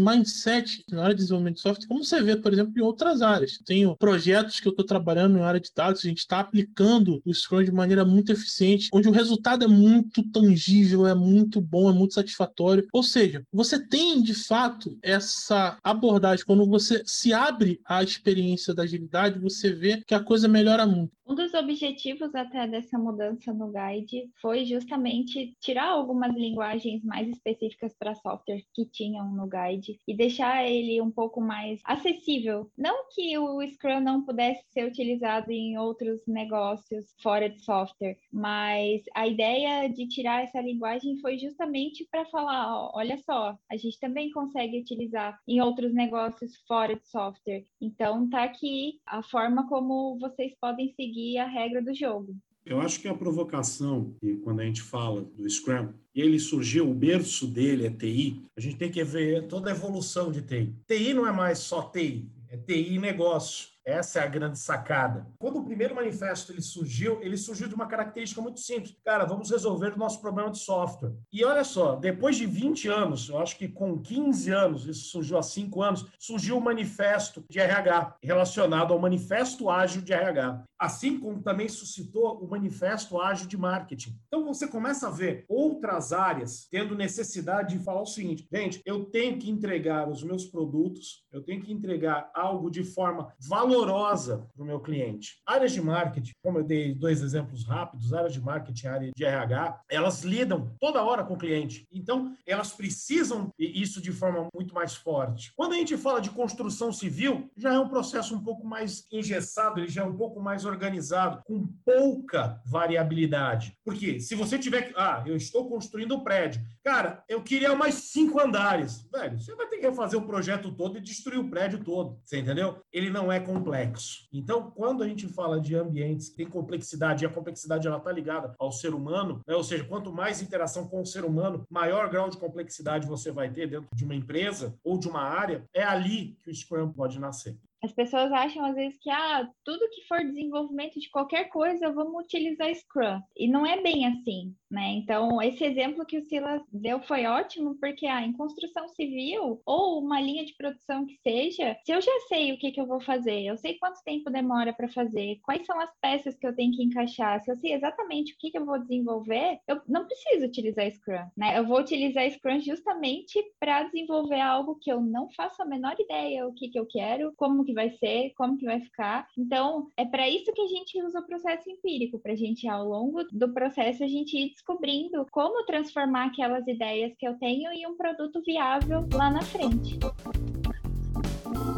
mindset 0.00 0.84
na 0.90 1.02
área 1.02 1.14
de 1.14 1.22
desenvolvimento 1.22 1.56
de 1.56 1.62
software, 1.62 1.86
como 1.86 2.04
você 2.04 2.22
vê, 2.22 2.36
por 2.36 2.52
exemplo, 2.52 2.72
em 2.76 2.82
outras 2.82 3.22
áreas. 3.22 3.58
Tenho 3.64 3.96
projetos 3.96 4.60
que 4.60 4.68
eu 4.68 4.70
estou 4.70 4.84
trabalhando 4.84 5.38
em 5.38 5.42
área 5.42 5.60
de 5.60 5.70
dados, 5.74 6.04
a 6.04 6.08
gente 6.08 6.18
está 6.18 6.40
aplicando 6.40 7.20
o 7.24 7.34
Scrum 7.34 7.64
de 7.64 7.72
maneira 7.72 8.04
muito 8.04 8.32
eficiente, 8.32 8.88
onde 8.92 9.08
o 9.08 9.12
resultado 9.12 9.64
é 9.64 9.68
muito 9.68 10.22
tangível, 10.30 11.06
é 11.06 11.14
muito 11.14 11.60
bom, 11.60 11.90
é 11.90 11.92
muito 11.92 12.14
satisfatório. 12.14 12.86
Ou 12.92 13.02
seja, 13.02 13.42
você 13.52 13.78
tem 13.78 14.22
de 14.22 14.34
fato 14.34 14.96
essa 15.02 15.76
abordagem 15.82 16.44
quando 16.44 16.66
você 16.66 17.02
se 17.04 17.32
abre 17.32 17.80
à 17.98 18.02
experiência 18.02 18.74
da 18.74 18.82
agilidade, 18.82 19.38
você 19.38 19.72
vê 19.72 20.02
que 20.06 20.14
a 20.14 20.22
coisa 20.22 20.48
melhora 20.48 20.86
muito. 20.86 21.18
Um 21.28 21.34
dos 21.34 21.52
objetivos 21.52 22.34
até 22.34 22.66
dessa 22.66 22.98
mudança 22.98 23.52
no 23.52 23.70
guide 23.70 24.30
foi 24.40 24.64
justamente 24.64 25.54
tirar 25.60 25.88
algumas 25.88 26.34
linguagens 26.34 27.04
mais 27.04 27.28
específicas 27.28 27.94
para 27.98 28.14
software 28.14 28.62
que 28.72 28.86
tinham 28.86 29.30
no 29.30 29.46
guide 29.46 30.00
e 30.08 30.16
deixar 30.16 30.66
ele 30.66 30.98
um 31.02 31.10
pouco 31.10 31.38
mais 31.38 31.80
acessível. 31.84 32.70
Não 32.78 33.06
que 33.10 33.36
o 33.36 33.60
Scrum 33.60 34.00
não 34.00 34.24
pudesse 34.24 34.64
ser 34.70 34.86
utilizado 34.86 35.50
em 35.50 35.76
outros 35.76 36.22
negócios 36.26 37.14
fora 37.22 37.50
de 37.50 37.62
software, 37.62 38.16
mas 38.32 39.02
a 39.14 39.26
ideia 39.26 39.86
de 39.86 40.08
tirar 40.08 40.44
essa 40.44 40.62
linguagem 40.62 41.20
foi 41.20 41.38
justamente 41.38 42.08
para 42.10 42.24
falar, 42.24 42.90
olha 42.94 43.18
só, 43.18 43.54
a 43.70 43.76
gente 43.76 44.00
também 44.00 44.30
consegue 44.30 44.80
utilizar 44.80 45.38
em 45.46 45.60
outros 45.60 45.92
negócios 45.92 46.56
fora 46.66 46.96
de 46.96 47.06
software. 47.06 47.66
Então 47.88 48.28
tá 48.28 48.44
aqui 48.44 49.00
a 49.06 49.22
forma 49.22 49.66
como 49.66 50.18
vocês 50.18 50.52
podem 50.60 50.92
seguir 50.94 51.38
a 51.38 51.46
regra 51.46 51.82
do 51.82 51.94
jogo. 51.94 52.36
Eu 52.66 52.82
acho 52.82 53.00
que 53.00 53.08
a 53.08 53.14
provocação, 53.14 54.14
e 54.22 54.36
quando 54.36 54.60
a 54.60 54.64
gente 54.64 54.82
fala 54.82 55.22
do 55.22 55.48
Scrum, 55.48 55.88
e 56.14 56.20
ele 56.20 56.38
surgiu, 56.38 56.90
o 56.90 56.94
berço 56.94 57.46
dele 57.46 57.86
é 57.86 57.90
TI, 57.90 58.42
a 58.54 58.60
gente 58.60 58.76
tem 58.76 58.90
que 58.90 59.02
ver 59.02 59.48
toda 59.48 59.70
a 59.70 59.74
evolução 59.74 60.30
de 60.30 60.42
TI. 60.42 60.74
TI 60.86 61.14
não 61.14 61.26
é 61.26 61.32
mais 61.32 61.60
só 61.60 61.80
TI, 61.80 62.30
é 62.50 62.58
TI 62.58 62.98
negócio 62.98 63.68
Essa 63.88 64.18
é 64.18 64.22
a 64.22 64.26
grande 64.26 64.58
sacada. 64.58 65.26
Quando 65.38 65.60
o 65.60 65.64
primeiro 65.64 65.94
manifesto 65.94 66.52
ele 66.52 66.60
surgiu, 66.60 67.22
ele 67.22 67.38
surgiu 67.38 67.66
de 67.66 67.74
uma 67.74 67.86
característica 67.86 68.42
muito 68.42 68.60
simples. 68.60 68.94
Cara, 69.02 69.24
vamos 69.24 69.50
resolver 69.50 69.94
o 69.94 69.98
nosso 69.98 70.20
problema 70.20 70.50
de 70.50 70.58
software. 70.58 71.14
E 71.32 71.42
olha 71.42 71.64
só, 71.64 71.96
depois 71.96 72.36
de 72.36 72.44
20 72.44 72.86
anos, 72.86 73.30
eu 73.30 73.38
acho 73.38 73.56
que 73.56 73.66
com 73.66 73.98
15 73.98 74.50
anos, 74.50 74.86
isso 74.86 75.06
surgiu 75.06 75.38
há 75.38 75.42
5 75.42 75.82
anos, 75.82 76.06
surgiu 76.18 76.58
o 76.58 76.60
manifesto 76.60 77.42
de 77.48 77.60
RH, 77.60 78.16
relacionado 78.22 78.92
ao 78.92 78.98
manifesto 78.98 79.70
ágil 79.70 80.02
de 80.02 80.12
RH. 80.12 80.64
Assim 80.78 81.18
como 81.18 81.42
também 81.42 81.68
suscitou 81.68 82.38
o 82.44 82.46
manifesto 82.46 83.18
ágil 83.18 83.48
de 83.48 83.56
marketing. 83.56 84.18
Então 84.26 84.44
você 84.44 84.68
começa 84.68 85.08
a 85.08 85.10
ver 85.10 85.46
outras 85.48 86.12
áreas 86.12 86.68
tendo 86.70 86.94
necessidade 86.94 87.76
de 87.76 87.82
falar 87.82 88.02
o 88.02 88.06
seguinte: 88.06 88.46
gente, 88.52 88.82
eu 88.84 89.06
tenho 89.06 89.38
que 89.38 89.50
entregar 89.50 90.08
os 90.08 90.22
meus 90.22 90.44
produtos, 90.44 91.24
eu 91.32 91.42
tenho 91.42 91.62
que 91.62 91.72
entregar 91.72 92.30
algo 92.34 92.70
de 92.70 92.84
forma 92.84 93.32
valorosa 93.40 93.77
para 93.86 94.62
o 94.62 94.64
meu 94.64 94.80
cliente. 94.80 95.40
Áreas 95.46 95.72
de 95.72 95.80
marketing, 95.80 96.32
como 96.42 96.58
eu 96.58 96.64
dei 96.64 96.94
dois 96.94 97.22
exemplos 97.22 97.64
rápidos, 97.64 98.12
áreas 98.12 98.32
de 98.32 98.40
marketing, 98.40 98.86
área 98.86 99.12
de 99.14 99.24
RH, 99.24 99.80
elas 99.90 100.22
lidam 100.22 100.74
toda 100.80 101.02
hora 101.02 101.24
com 101.24 101.34
o 101.34 101.38
cliente. 101.38 101.86
Então, 101.92 102.34
elas 102.46 102.72
precisam 102.72 103.50
isso 103.58 104.00
de 104.00 104.12
forma 104.12 104.48
muito 104.54 104.74
mais 104.74 104.94
forte. 104.94 105.52
Quando 105.56 105.72
a 105.72 105.76
gente 105.76 105.96
fala 105.96 106.20
de 106.20 106.30
construção 106.30 106.92
civil, 106.92 107.50
já 107.56 107.74
é 107.74 107.78
um 107.78 107.88
processo 107.88 108.34
um 108.34 108.42
pouco 108.42 108.66
mais 108.66 109.06
engessado, 109.12 109.80
ele 109.80 109.88
já 109.88 110.02
é 110.02 110.04
um 110.04 110.16
pouco 110.16 110.40
mais 110.40 110.64
organizado, 110.64 111.42
com 111.44 111.66
pouca 111.84 112.60
variabilidade. 112.66 113.76
Porque 113.84 114.20
se 114.20 114.34
você 114.34 114.58
tiver 114.58 114.82
que. 114.82 114.94
Ah, 114.96 115.22
eu 115.26 115.36
estou 115.36 115.68
construindo 115.68 116.14
um 116.14 116.24
prédio. 116.24 116.60
Cara, 116.84 117.22
eu 117.28 117.42
queria 117.42 117.74
mais 117.74 117.94
cinco 117.94 118.40
andares. 118.40 119.06
Velho, 119.12 119.38
você 119.38 119.54
vai 119.54 119.66
ter 119.66 119.78
que 119.78 119.86
refazer 119.86 120.18
o 120.18 120.26
projeto 120.26 120.72
todo 120.72 120.98
e 120.98 121.00
destruir 121.00 121.38
o 121.38 121.50
prédio 121.50 121.82
todo. 121.84 122.18
Você 122.24 122.38
entendeu? 122.38 122.82
Ele 122.92 123.10
não 123.10 123.30
é 123.30 123.40
complexo. 123.68 124.28
Então, 124.32 124.70
quando 124.70 125.02
a 125.02 125.08
gente 125.08 125.26
fala 125.28 125.60
de 125.60 125.74
ambientes 125.74 126.28
que 126.28 126.36
têm 126.36 126.46
complexidade, 126.46 127.24
e 127.24 127.26
a 127.26 127.30
complexidade 127.30 127.86
ela 127.86 127.98
está 127.98 128.10
ligada 128.10 128.54
ao 128.58 128.72
ser 128.72 128.94
humano, 128.94 129.40
né? 129.46 129.54
ou 129.54 129.62
seja, 129.62 129.84
quanto 129.84 130.12
mais 130.12 130.42
interação 130.42 130.86
com 130.88 131.00
o 131.00 131.06
ser 131.06 131.24
humano, 131.24 131.66
maior 131.70 132.08
grau 132.08 132.28
de 132.28 132.36
complexidade 132.36 133.06
você 133.06 133.30
vai 133.30 133.50
ter 133.50 133.68
dentro 133.68 133.88
de 133.94 134.04
uma 134.04 134.14
empresa 134.14 134.74
ou 134.82 134.98
de 134.98 135.08
uma 135.08 135.22
área, 135.22 135.64
é 135.74 135.82
ali 135.82 136.36
que 136.42 136.50
o 136.50 136.54
Scrum 136.54 136.92
pode 136.92 137.18
nascer. 137.18 137.56
As 137.82 137.92
pessoas 137.92 138.32
acham 138.32 138.64
às 138.64 138.74
vezes 138.74 138.98
que 138.98 139.10
ah, 139.10 139.48
tudo 139.64 139.88
que 139.90 140.06
for 140.08 140.24
desenvolvimento 140.24 140.98
de 140.98 141.08
qualquer 141.10 141.48
coisa, 141.48 141.92
vamos 141.92 142.24
utilizar 142.24 142.74
Scrum. 142.74 143.20
E 143.36 143.48
não 143.48 143.64
é 143.64 143.80
bem 143.80 144.06
assim, 144.06 144.54
né? 144.70 144.90
Então, 144.94 145.40
esse 145.40 145.64
exemplo 145.64 146.04
que 146.04 146.18
o 146.18 146.22
Silas 146.22 146.62
deu 146.72 147.00
foi 147.02 147.26
ótimo, 147.26 147.76
porque 147.78 148.06
ah, 148.06 148.24
em 148.24 148.32
construção 148.32 148.88
civil 148.88 149.62
ou 149.64 150.00
uma 150.00 150.20
linha 150.20 150.44
de 150.44 150.56
produção 150.56 151.06
que 151.06 151.16
seja, 151.22 151.76
se 151.84 151.92
eu 151.92 152.00
já 152.00 152.12
sei 152.28 152.52
o 152.52 152.58
que, 152.58 152.72
que 152.72 152.80
eu 152.80 152.86
vou 152.86 153.00
fazer, 153.00 153.42
eu 153.42 153.56
sei 153.56 153.78
quanto 153.78 154.02
tempo 154.04 154.30
demora 154.30 154.72
para 154.72 154.88
fazer, 154.88 155.38
quais 155.42 155.64
são 155.64 155.78
as 155.80 155.90
peças 156.00 156.36
que 156.36 156.46
eu 156.46 156.54
tenho 156.54 156.72
que 156.72 156.82
encaixar, 156.82 157.40
se 157.42 157.50
eu 157.50 157.56
sei 157.56 157.74
exatamente 157.74 158.32
o 158.32 158.36
que, 158.38 158.50
que 158.50 158.58
eu 158.58 158.66
vou 158.66 158.78
desenvolver, 158.78 159.60
eu 159.68 159.80
não 159.86 160.06
preciso 160.06 160.46
utilizar 160.46 160.90
Scrum, 160.90 161.28
né? 161.36 161.58
Eu 161.58 161.66
vou 161.66 161.78
utilizar 161.78 162.28
Scrum 162.30 162.60
justamente 162.60 163.38
para 163.60 163.84
desenvolver 163.84 164.40
algo 164.40 164.78
que 164.80 164.90
eu 164.90 165.00
não 165.00 165.30
faço 165.30 165.62
a 165.62 165.66
menor 165.66 165.94
ideia 165.98 166.46
o 166.46 166.52
que, 166.52 166.68
que 166.68 166.78
eu 166.78 166.86
quero, 166.86 167.32
como 167.36 167.64
que 167.68 167.74
vai 167.74 167.90
ser, 167.98 168.32
como 168.34 168.56
que 168.56 168.64
vai 168.64 168.80
ficar. 168.80 169.28
Então, 169.36 169.90
é 169.94 170.06
para 170.06 170.26
isso 170.26 170.50
que 170.54 170.62
a 170.62 170.66
gente 170.66 171.02
usa 171.02 171.20
o 171.20 171.26
processo 171.26 171.68
empírico, 171.68 172.18
para 172.18 172.32
a 172.32 172.34
gente, 172.34 172.66
ao 172.66 172.88
longo 172.88 173.22
do 173.30 173.52
processo, 173.52 174.02
a 174.02 174.08
gente 174.08 174.38
ir 174.38 174.52
descobrindo 174.52 175.26
como 175.30 175.66
transformar 175.66 176.28
aquelas 176.28 176.66
ideias 176.66 177.14
que 177.18 177.28
eu 177.28 177.34
tenho 177.34 177.70
em 177.70 177.86
um 177.86 177.94
produto 177.94 178.40
viável 178.40 179.06
lá 179.12 179.30
na 179.30 179.42
frente. 179.42 179.98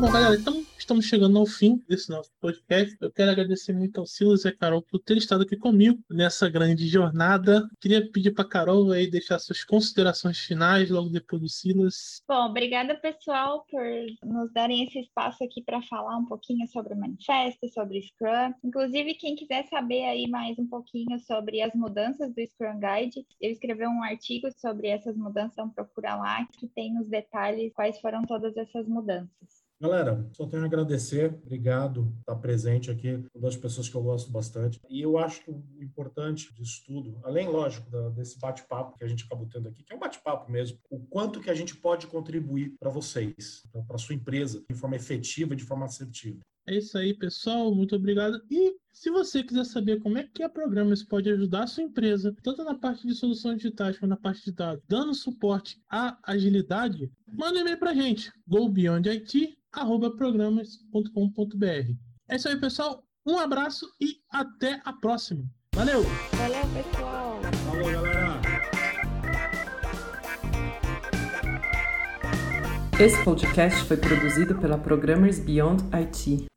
Bom, 0.00 0.12
galera, 0.12 0.37
então 0.37 0.64
estamos 0.90 1.07
chegando 1.07 1.38
ao 1.38 1.46
fim 1.46 1.81
desse 1.88 2.11
nosso 2.11 2.33
podcast. 2.40 2.96
Eu 3.00 3.12
quero 3.12 3.31
agradecer 3.31 3.72
muito 3.72 4.00
ao 4.00 4.07
Silas 4.07 4.44
e 4.44 4.48
a 4.48 4.57
Carol 4.57 4.83
por 4.83 4.98
ter 4.98 5.16
estado 5.16 5.42
aqui 5.42 5.57
comigo 5.57 6.03
nessa 6.11 6.50
grande 6.50 6.88
jornada. 6.88 7.70
Queria 7.81 8.11
pedir 8.11 8.33
para 8.33 8.44
a 8.44 8.48
Carol 8.48 8.90
aí 8.90 9.09
deixar 9.09 9.38
suas 9.38 9.62
considerações 9.62 10.40
finais 10.40 10.90
logo 10.90 11.09
depois 11.09 11.40
do 11.40 11.48
Silas. 11.48 12.24
Bom, 12.26 12.46
obrigada 12.46 12.96
pessoal 12.96 13.64
por 13.70 13.81
nos 14.24 14.53
darem 14.53 14.83
esse 14.83 14.98
espaço 14.98 15.44
aqui 15.44 15.62
para 15.62 15.81
falar 15.83 16.16
um 16.16 16.26
pouquinho 16.26 16.66
sobre 16.66 16.92
o 16.92 16.98
manifesto, 16.98 17.68
sobre 17.68 18.00
o 18.00 18.03
Scrum. 18.03 18.53
Inclusive, 18.64 19.14
quem 19.14 19.37
quiser 19.37 19.68
saber 19.68 20.07
aí 20.07 20.29
mais 20.29 20.59
um 20.59 20.66
pouquinho 20.66 21.20
sobre 21.20 21.62
as 21.62 21.72
mudanças 21.72 22.35
do 22.35 22.46
Scrum 22.48 22.81
Guide, 22.81 23.24
eu 23.40 23.53
escrevi 23.53 23.87
um 23.87 24.03
artigo 24.03 24.48
sobre 24.61 24.88
essas 24.88 25.16
mudanças, 25.16 25.53
então 25.53 25.70
procura 25.70 26.16
lá 26.16 26.44
que 26.59 26.66
tem 26.66 26.92
nos 26.92 27.09
detalhes 27.09 27.72
quais 27.74 28.00
foram 28.00 28.22
todas 28.22 28.57
essas 28.57 28.88
mudanças. 28.88 29.69
Galera, 29.80 30.28
só 30.34 30.46
tenho 30.46 30.62
a 30.62 30.66
agradecer. 30.66 31.34
Obrigado 31.42 32.04
por 32.04 32.20
estar 32.20 32.36
presente 32.36 32.90
aqui. 32.90 33.14
Uma 33.34 33.40
das 33.40 33.56
pessoas 33.56 33.88
que 33.88 33.94
eu 33.94 34.02
gosto 34.02 34.30
bastante. 34.30 34.78
E 34.90 35.00
eu 35.00 35.16
acho 35.16 35.42
que 35.42 35.50
o 35.50 35.64
importante 35.80 36.52
disso 36.52 36.82
tudo, 36.86 37.18
além, 37.24 37.48
lógico, 37.48 37.90
da, 37.90 38.10
desse 38.10 38.38
bate-papo 38.38 38.98
que 38.98 39.04
a 39.04 39.08
gente 39.08 39.24
acabou 39.24 39.48
tendo 39.50 39.68
aqui, 39.68 39.82
que 39.82 39.90
é 39.90 39.96
um 39.96 40.00
bate-papo 40.00 40.52
mesmo, 40.52 40.78
o 40.90 41.00
quanto 41.00 41.40
que 41.40 41.48
a 41.48 41.54
gente 41.54 41.74
pode 41.74 42.06
contribuir 42.08 42.74
para 42.78 42.90
vocês, 42.90 43.66
para 43.72 43.96
a 43.96 43.98
sua 43.98 44.14
empresa, 44.14 44.62
de 44.68 44.76
forma 44.76 44.96
efetiva, 44.96 45.56
de 45.56 45.64
forma 45.64 45.86
assertiva. 45.86 46.40
É 46.66 46.76
isso 46.76 46.98
aí, 46.98 47.14
pessoal. 47.14 47.74
Muito 47.74 47.96
obrigado. 47.96 48.38
E 48.50 48.76
se 48.92 49.10
você 49.10 49.42
quiser 49.42 49.64
saber 49.64 50.00
como 50.00 50.18
é 50.18 50.24
que 50.24 50.42
a 50.42 50.48
Programas 50.48 51.02
pode 51.02 51.30
ajudar 51.30 51.62
a 51.62 51.66
sua 51.66 51.84
empresa, 51.84 52.36
tanto 52.42 52.62
na 52.64 52.74
parte 52.74 53.06
de 53.06 53.14
soluções 53.14 53.56
digitais 53.56 53.98
quanto 53.98 54.10
na 54.10 54.16
parte 54.16 54.44
de 54.44 54.52
dados, 54.52 54.84
dando 54.86 55.14
suporte 55.14 55.80
à 55.88 56.18
agilidade, 56.22 57.10
manda 57.26 57.58
um 57.58 57.62
e-mail 57.62 57.78
para 57.78 57.92
a 57.92 57.94
gente, 57.94 58.30
gobeyondit 58.46 59.56
programas.com.br. 60.16 61.94
É 62.28 62.37
isso 62.37 62.48
aí, 62.48 62.61
pessoal. 62.61 63.02
Um 63.26 63.38
abraço 63.38 63.87
e 64.00 64.16
até 64.30 64.80
a 64.85 64.92
próxima. 64.92 65.44
Valeu! 65.74 66.02
Valeu, 66.33 66.62
pessoal! 66.74 67.40
Valeu, 67.66 68.02
galera! 68.02 68.40
Esse 73.00 73.24
podcast 73.24 73.85
foi 73.85 73.96
produzido 73.96 74.59
pela 74.59 74.76
Programmers 74.76 75.38
Beyond 75.38 75.85
IT. 75.90 76.50